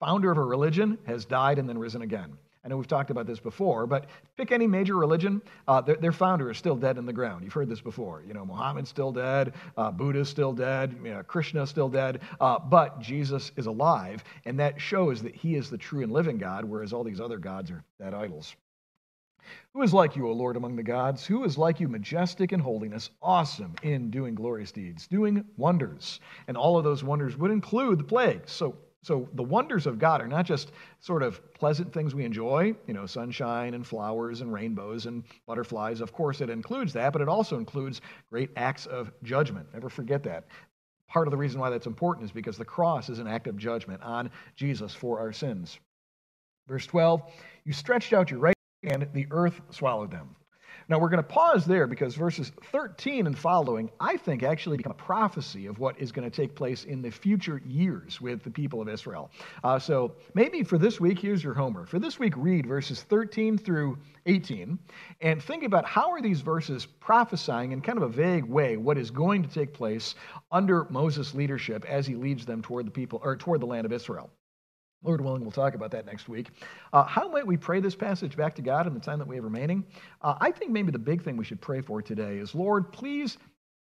founder 0.00 0.30
of 0.30 0.38
a 0.38 0.42
religion 0.42 0.98
has 1.06 1.24
died 1.24 1.58
and 1.58 1.68
then 1.68 1.78
risen 1.78 2.02
again. 2.02 2.36
I 2.64 2.68
know 2.68 2.78
we've 2.78 2.88
talked 2.88 3.10
about 3.10 3.26
this 3.26 3.40
before, 3.40 3.86
but 3.86 4.06
pick 4.38 4.50
any 4.50 4.66
major 4.66 4.96
religion, 4.96 5.42
uh, 5.68 5.82
their, 5.82 5.96
their, 5.96 6.12
founder 6.12 6.50
is 6.50 6.56
still 6.56 6.76
dead 6.76 6.96
in 6.96 7.04
the 7.04 7.12
ground. 7.12 7.44
You've 7.44 7.52
heard 7.52 7.68
this 7.68 7.82
before. 7.82 8.22
You 8.26 8.32
know, 8.32 8.46
Muhammad's 8.46 8.88
still 8.88 9.12
dead, 9.12 9.52
uh, 9.76 9.90
Buddha's 9.90 10.30
still 10.30 10.54
dead, 10.54 10.96
you 11.04 11.12
know, 11.12 11.22
Krishna's 11.22 11.68
still 11.68 11.90
dead, 11.90 12.22
uh, 12.40 12.58
but 12.58 13.00
Jesus 13.00 13.52
is 13.56 13.66
alive, 13.66 14.24
and 14.46 14.58
that 14.60 14.80
shows 14.80 15.22
that 15.22 15.34
he 15.34 15.56
is 15.56 15.68
the 15.68 15.76
true 15.76 16.02
and 16.02 16.12
living 16.12 16.38
God, 16.38 16.64
whereas 16.64 16.94
all 16.94 17.04
these 17.04 17.20
other 17.20 17.38
gods 17.38 17.70
are 17.70 17.84
dead 18.00 18.14
idols. 18.14 18.56
Who 19.74 19.82
is 19.82 19.92
like 19.92 20.16
you, 20.16 20.26
O 20.26 20.32
Lord, 20.32 20.56
among 20.56 20.76
the 20.76 20.82
gods? 20.82 21.26
Who 21.26 21.44
is 21.44 21.58
like 21.58 21.80
you, 21.80 21.88
majestic 21.88 22.52
in 22.52 22.60
holiness, 22.60 23.10
awesome 23.20 23.74
in 23.82 24.10
doing 24.10 24.34
glorious 24.34 24.72
deeds, 24.72 25.06
doing 25.06 25.44
wonders? 25.58 26.20
And 26.48 26.56
all 26.56 26.78
of 26.78 26.84
those 26.84 27.04
wonders 27.04 27.36
would 27.36 27.50
include 27.50 27.98
the 27.98 28.04
plagues. 28.04 28.52
So 28.52 28.76
so 29.04 29.28
the 29.34 29.42
wonders 29.42 29.86
of 29.86 29.98
God 29.98 30.22
are 30.22 30.26
not 30.26 30.46
just 30.46 30.72
sort 31.00 31.22
of 31.22 31.40
pleasant 31.52 31.92
things 31.92 32.14
we 32.14 32.24
enjoy, 32.24 32.74
you 32.86 32.94
know, 32.94 33.04
sunshine 33.04 33.74
and 33.74 33.86
flowers 33.86 34.40
and 34.40 34.50
rainbows 34.50 35.04
and 35.04 35.24
butterflies. 35.46 36.00
Of 36.00 36.12
course, 36.12 36.40
it 36.40 36.48
includes 36.48 36.94
that, 36.94 37.12
but 37.12 37.20
it 37.20 37.28
also 37.28 37.58
includes 37.58 38.00
great 38.30 38.48
acts 38.56 38.86
of 38.86 39.12
judgment. 39.22 39.68
Never 39.74 39.90
forget 39.90 40.22
that. 40.22 40.44
Part 41.06 41.28
of 41.28 41.32
the 41.32 41.36
reason 41.36 41.60
why 41.60 41.68
that's 41.68 41.86
important 41.86 42.24
is 42.24 42.32
because 42.32 42.56
the 42.56 42.64
cross 42.64 43.10
is 43.10 43.18
an 43.18 43.26
act 43.26 43.46
of 43.46 43.58
judgment 43.58 44.02
on 44.02 44.30
Jesus 44.56 44.94
for 44.94 45.20
our 45.20 45.32
sins. 45.32 45.78
Verse 46.66 46.86
12, 46.86 47.22
you 47.66 47.74
stretched 47.74 48.14
out 48.14 48.30
your 48.30 48.40
right 48.40 48.56
hand, 48.82 49.06
the 49.12 49.26
earth 49.30 49.60
swallowed 49.70 50.10
them. 50.10 50.34
Now, 50.88 50.98
we're 50.98 51.08
going 51.08 51.22
to 51.22 51.28
pause 51.28 51.64
there 51.64 51.86
because 51.86 52.14
verses 52.14 52.52
13 52.72 53.26
and 53.26 53.38
following, 53.38 53.90
I 54.00 54.16
think, 54.16 54.42
actually 54.42 54.76
become 54.76 54.92
a 54.92 54.94
prophecy 54.94 55.66
of 55.66 55.78
what 55.78 55.98
is 55.98 56.12
going 56.12 56.30
to 56.30 56.34
take 56.34 56.54
place 56.54 56.84
in 56.84 57.00
the 57.00 57.10
future 57.10 57.62
years 57.64 58.20
with 58.20 58.42
the 58.42 58.50
people 58.50 58.82
of 58.82 58.88
Israel. 58.88 59.30
Uh, 59.62 59.78
so 59.78 60.12
maybe 60.34 60.62
for 60.62 60.76
this 60.76 61.00
week, 61.00 61.18
here's 61.18 61.42
your 61.42 61.54
homework. 61.54 61.88
For 61.88 61.98
this 61.98 62.18
week, 62.18 62.34
read 62.36 62.66
verses 62.66 63.02
13 63.02 63.56
through 63.56 63.98
18 64.26 64.78
and 65.22 65.42
think 65.42 65.64
about 65.64 65.86
how 65.86 66.10
are 66.10 66.20
these 66.20 66.42
verses 66.42 66.86
prophesying 66.86 67.72
in 67.72 67.80
kind 67.80 67.96
of 67.96 68.04
a 68.04 68.08
vague 68.08 68.44
way 68.44 68.76
what 68.76 68.98
is 68.98 69.10
going 69.10 69.42
to 69.42 69.48
take 69.48 69.72
place 69.72 70.14
under 70.52 70.84
Moses' 70.90 71.34
leadership 71.34 71.84
as 71.88 72.06
he 72.06 72.14
leads 72.14 72.44
them 72.44 72.60
toward 72.60 72.86
the 72.86 72.90
people 72.90 73.20
or 73.22 73.36
toward 73.36 73.60
the 73.60 73.66
land 73.66 73.86
of 73.86 73.92
Israel. 73.92 74.30
Lord 75.04 75.20
willing, 75.20 75.42
we'll 75.42 75.52
talk 75.52 75.74
about 75.74 75.90
that 75.90 76.06
next 76.06 76.28
week. 76.28 76.48
Uh, 76.92 77.04
how 77.04 77.28
might 77.28 77.46
we 77.46 77.56
pray 77.56 77.80
this 77.80 77.94
passage 77.94 78.36
back 78.36 78.54
to 78.56 78.62
God 78.62 78.86
in 78.86 78.94
the 78.94 79.00
time 79.00 79.18
that 79.18 79.28
we 79.28 79.36
have 79.36 79.44
remaining? 79.44 79.84
Uh, 80.22 80.34
I 80.40 80.50
think 80.50 80.70
maybe 80.70 80.90
the 80.90 80.98
big 80.98 81.22
thing 81.22 81.36
we 81.36 81.44
should 81.44 81.60
pray 81.60 81.82
for 81.82 82.00
today 82.00 82.38
is 82.38 82.54
Lord, 82.54 82.90
please 82.90 83.36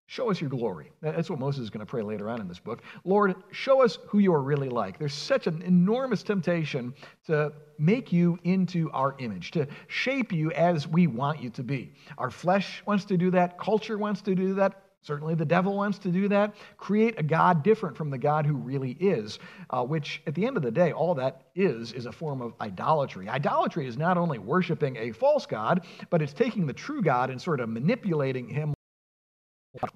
show 0.07 0.29
us 0.29 0.41
your 0.41 0.49
glory. 0.49 0.91
That's 1.01 1.29
what 1.29 1.39
Moses 1.39 1.63
is 1.63 1.69
going 1.69 1.79
to 1.79 1.89
pray 1.89 2.01
later 2.01 2.29
on 2.29 2.41
in 2.41 2.47
this 2.47 2.59
book. 2.59 2.81
Lord, 3.05 3.35
show 3.51 3.83
us 3.83 3.99
who 4.07 4.19
you 4.19 4.33
are 4.33 4.41
really 4.41 4.69
like. 4.69 4.99
There's 4.99 5.13
such 5.13 5.47
an 5.47 5.61
enormous 5.61 6.23
temptation 6.23 6.93
to 7.27 7.53
make 7.77 8.11
you 8.11 8.37
into 8.43 8.91
our 8.91 9.15
image, 9.19 9.51
to 9.51 9.67
shape 9.87 10.31
you 10.31 10.51
as 10.51 10.87
we 10.87 11.07
want 11.07 11.41
you 11.41 11.49
to 11.51 11.63
be. 11.63 11.93
Our 12.17 12.29
flesh 12.29 12.83
wants 12.85 13.05
to 13.05 13.17
do 13.17 13.31
that, 13.31 13.57
culture 13.57 13.97
wants 13.97 14.21
to 14.23 14.35
do 14.35 14.55
that, 14.55 14.82
Certainly, 15.03 15.35
the 15.35 15.45
devil 15.45 15.75
wants 15.75 15.99
to 15.99 16.09
do 16.09 16.27
that. 16.29 16.55
Create 16.77 17.19
a 17.19 17.23
God 17.23 17.61
different 17.61 17.95
from 17.95 18.09
the 18.09 18.17
God 18.17 18.45
who 18.45 18.55
really 18.55 18.91
is, 18.99 19.37
uh, 19.69 19.83
which 19.83 20.21
at 20.27 20.33
the 20.33 20.45
end 20.45 20.57
of 20.57 20.63
the 20.63 20.71
day, 20.71 20.91
all 20.91 21.13
that 21.15 21.43
is, 21.55 21.93
is 21.93 22.05
a 22.05 22.11
form 22.11 22.41
of 22.41 22.53
idolatry. 22.61 23.29
Idolatry 23.29 23.85
is 23.85 23.97
not 23.97 24.17
only 24.17 24.39
worshiping 24.39 24.95
a 24.95 25.11
false 25.11 25.45
God, 25.45 25.85
but 26.09 26.21
it's 26.21 26.33
taking 26.33 26.65
the 26.65 26.73
true 26.73 27.01
God 27.01 27.29
and 27.29 27.41
sort 27.41 27.59
of 27.59 27.69
manipulating 27.69 28.47
him 28.47 28.73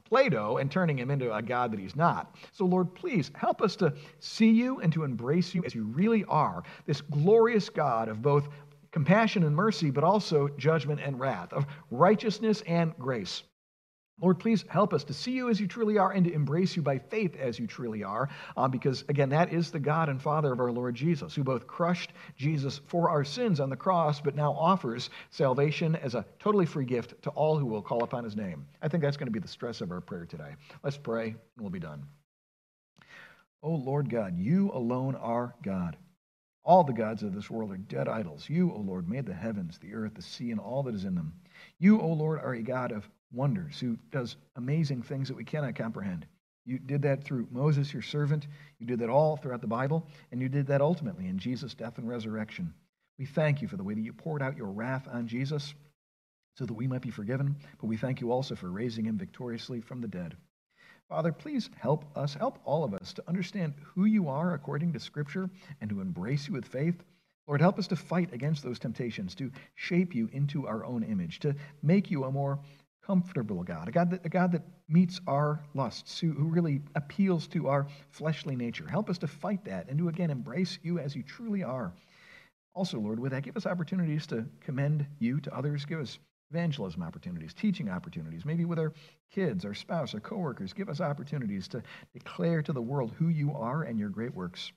Play-Doh 0.05 0.57
and 0.57 0.71
turning 0.71 0.97
him 0.97 1.11
into 1.11 1.33
a 1.33 1.41
God 1.41 1.71
that 1.71 1.79
he's 1.79 1.95
not. 1.95 2.35
So, 2.51 2.65
Lord, 2.65 2.95
please 2.95 3.31
help 3.35 3.61
us 3.61 3.75
to 3.77 3.93
see 4.19 4.49
you 4.49 4.79
and 4.79 4.91
to 4.93 5.03
embrace 5.03 5.53
you 5.53 5.63
as 5.65 5.75
you 5.75 5.83
really 5.83 6.25
are, 6.25 6.63
this 6.85 7.01
glorious 7.01 7.69
God 7.69 8.09
of 8.09 8.21
both 8.21 8.49
compassion 8.91 9.43
and 9.43 9.55
mercy, 9.55 9.91
but 9.91 10.03
also 10.03 10.47
judgment 10.57 10.99
and 10.99 11.19
wrath, 11.19 11.53
of 11.53 11.67
righteousness 11.91 12.63
and 12.65 12.97
grace. 12.97 13.43
Lord, 14.19 14.39
please 14.39 14.65
help 14.67 14.93
us 14.95 15.03
to 15.03 15.13
see 15.13 15.31
you 15.31 15.49
as 15.49 15.59
you 15.59 15.67
truly 15.67 15.99
are 15.99 16.11
and 16.11 16.25
to 16.25 16.33
embrace 16.33 16.75
you 16.75 16.81
by 16.81 16.97
faith 16.97 17.35
as 17.35 17.59
you 17.59 17.67
truly 17.67 18.03
are, 18.03 18.29
uh, 18.55 18.67
because 18.67 19.03
again, 19.09 19.29
that 19.29 19.53
is 19.53 19.69
the 19.69 19.79
God 19.79 20.09
and 20.09 20.19
Father 20.19 20.51
of 20.51 20.59
our 20.59 20.71
Lord 20.71 20.95
Jesus, 20.95 21.35
who 21.35 21.43
both 21.43 21.67
crushed 21.67 22.13
Jesus 22.35 22.81
for 22.87 23.11
our 23.11 23.23
sins 23.23 23.59
on 23.59 23.69
the 23.69 23.75
cross, 23.75 24.19
but 24.19 24.35
now 24.35 24.53
offers 24.53 25.11
salvation 25.29 25.95
as 25.95 26.15
a 26.15 26.25
totally 26.39 26.65
free 26.65 26.85
gift 26.85 27.21
to 27.21 27.29
all 27.31 27.59
who 27.59 27.67
will 27.67 27.83
call 27.83 28.03
upon 28.03 28.23
his 28.23 28.35
name. 28.35 28.65
I 28.81 28.87
think 28.87 29.03
that's 29.03 29.17
going 29.17 29.27
to 29.27 29.31
be 29.31 29.39
the 29.39 29.47
stress 29.47 29.81
of 29.81 29.91
our 29.91 30.01
prayer 30.01 30.25
today. 30.25 30.55
Let's 30.83 30.97
pray, 30.97 31.27
and 31.27 31.37
we'll 31.59 31.69
be 31.69 31.79
done. 31.79 32.03
Oh, 33.61 33.75
Lord 33.75 34.09
God, 34.09 34.37
you 34.37 34.71
alone 34.73 35.15
are 35.15 35.53
God. 35.63 35.95
All 36.63 36.83
the 36.83 36.91
gods 36.91 37.23
of 37.23 37.33
this 37.33 37.49
world 37.49 37.71
are 37.71 37.77
dead 37.77 38.07
idols. 38.07 38.49
You, 38.49 38.73
O 38.73 38.79
Lord, 38.79 39.07
made 39.07 39.25
the 39.25 39.33
heavens, 39.33 39.77
the 39.77 39.93
earth, 39.93 40.15
the 40.15 40.21
sea, 40.21 40.51
and 40.51 40.59
all 40.59 40.83
that 40.83 40.95
is 40.95 41.05
in 41.05 41.15
them. 41.15 41.33
You, 41.79 42.01
O 42.01 42.07
Lord, 42.07 42.39
are 42.39 42.55
a 42.55 42.61
God 42.61 42.91
of 42.91 43.07
wonders, 43.31 43.79
who 43.79 43.97
does 44.11 44.35
amazing 44.55 45.01
things 45.01 45.27
that 45.27 45.37
we 45.37 45.43
cannot 45.43 45.75
comprehend. 45.75 46.25
You 46.65 46.79
did 46.79 47.03
that 47.03 47.23
through 47.23 47.47
Moses, 47.51 47.93
your 47.93 48.01
servant. 48.01 48.45
You 48.79 48.87
did 48.87 48.99
that 48.99 49.09
all 49.09 49.37
throughout 49.37 49.61
the 49.61 49.67
Bible, 49.67 50.05
and 50.31 50.41
you 50.41 50.49
did 50.49 50.67
that 50.67 50.81
ultimately 50.81 51.27
in 51.27 51.39
Jesus' 51.39 51.73
death 51.73 51.97
and 51.97 52.07
resurrection. 52.07 52.73
We 53.17 53.25
thank 53.25 53.61
you 53.61 53.67
for 53.67 53.77
the 53.77 53.83
way 53.83 53.93
that 53.93 54.01
you 54.01 54.13
poured 54.13 54.41
out 54.41 54.57
your 54.57 54.67
wrath 54.67 55.07
on 55.11 55.27
Jesus 55.27 55.73
so 56.57 56.65
that 56.65 56.73
we 56.73 56.87
might 56.87 57.01
be 57.01 57.11
forgiven, 57.11 57.55
but 57.79 57.87
we 57.87 57.97
thank 57.97 58.19
you 58.19 58.31
also 58.31 58.55
for 58.55 58.69
raising 58.69 59.05
him 59.05 59.17
victoriously 59.17 59.79
from 59.79 60.01
the 60.01 60.07
dead. 60.07 60.35
Father, 61.07 61.31
please 61.31 61.69
help 61.77 62.05
us, 62.17 62.33
help 62.33 62.59
all 62.65 62.83
of 62.83 62.93
us 62.93 63.13
to 63.13 63.23
understand 63.29 63.73
who 63.95 64.05
you 64.05 64.27
are 64.27 64.53
according 64.53 64.91
to 64.91 64.99
Scripture 64.99 65.49
and 65.79 65.89
to 65.89 66.01
embrace 66.01 66.47
you 66.47 66.53
with 66.53 66.65
faith. 66.65 67.01
Lord, 67.47 67.61
help 67.61 67.79
us 67.79 67.87
to 67.87 67.95
fight 67.95 68.33
against 68.33 68.61
those 68.61 68.77
temptations, 68.77 69.33
to 69.35 69.51
shape 69.75 70.13
you 70.13 70.29
into 70.33 70.67
our 70.67 70.83
own 70.83 71.03
image, 71.03 71.39
to 71.39 71.55
make 71.81 72.11
you 72.11 72.25
a 72.25 72.31
more 72.31 72.59
comfortable 73.07 73.63
God, 73.63 73.87
a 73.87 73.91
God 73.91 74.11
that, 74.11 74.25
a 74.25 74.29
God 74.29 74.51
that 74.51 74.63
meets 74.89 75.21
our 75.27 75.63
lusts, 75.73 76.19
who, 76.19 76.33
who 76.33 76.45
really 76.45 76.81
appeals 76.95 77.47
to 77.47 77.69
our 77.69 77.87
fleshly 78.09 78.55
nature. 78.55 78.85
Help 78.85 79.09
us 79.09 79.17
to 79.19 79.27
fight 79.27 79.63
that 79.63 79.87
and 79.87 79.97
to 79.97 80.09
again 80.09 80.29
embrace 80.29 80.77
you 80.83 80.99
as 80.99 81.15
you 81.15 81.23
truly 81.23 81.63
are. 81.63 81.93
Also, 82.75 82.99
Lord, 82.99 83.19
with 83.19 83.31
that, 83.31 83.43
give 83.43 83.55
us 83.55 83.65
opportunities 83.65 84.27
to 84.27 84.45
commend 84.59 85.07
you 85.19 85.39
to 85.39 85.55
others. 85.55 85.85
Give 85.85 86.01
us 86.01 86.19
evangelism 86.51 87.01
opportunities, 87.01 87.53
teaching 87.53 87.89
opportunities, 87.89 88.45
maybe 88.45 88.65
with 88.65 88.77
our 88.77 88.93
kids, 89.31 89.63
our 89.63 89.73
spouse, 89.73 90.13
our 90.13 90.19
coworkers. 90.19 90.73
Give 90.73 90.89
us 90.89 91.01
opportunities 91.01 91.67
to 91.69 91.81
declare 92.13 92.61
to 92.61 92.73
the 92.73 92.81
world 92.81 93.13
who 93.17 93.29
you 93.29 93.53
are 93.53 93.83
and 93.83 93.97
your 93.97 94.09
great 94.09 94.35
works. 94.35 94.73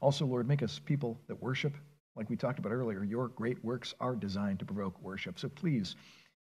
Also, 0.00 0.26
Lord, 0.26 0.46
make 0.46 0.62
us 0.62 0.78
people 0.78 1.18
that 1.26 1.42
worship. 1.42 1.74
Like 2.16 2.30
we 2.30 2.36
talked 2.36 2.58
about 2.58 2.72
earlier, 2.72 3.02
your 3.02 3.28
great 3.28 3.62
works 3.64 3.94
are 3.98 4.14
designed 4.14 4.58
to 4.60 4.64
provoke 4.64 5.00
worship. 5.02 5.38
So 5.38 5.48
please, 5.48 5.96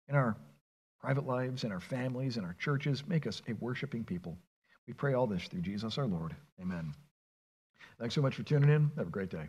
in 0.09 0.15
our 0.15 0.37
private 1.03 1.27
lives, 1.27 1.65
in 1.65 1.73
our 1.73 1.81
families, 1.81 2.37
in 2.37 2.45
our 2.45 2.55
churches. 2.59 3.07
Make 3.07 3.27
us 3.27 3.43
a 3.49 3.55
worshiping 3.55 4.05
people. 4.05 4.39
We 4.87 4.95
pray 4.95 5.15
all 5.15 5.27
this 5.27 5.47
through 5.49 5.63
Jesus 5.63 5.99
our 5.99 6.07
Lord. 6.07 6.35
Amen. 6.61 6.95
Thanks 7.99 8.15
so 8.15 8.23
much 8.23 8.35
for 8.35 8.43
tuning 8.43 8.71
in. 8.71 8.91
Have 8.97 9.09
a 9.09 9.11
great 9.11 9.31
day. 9.31 9.49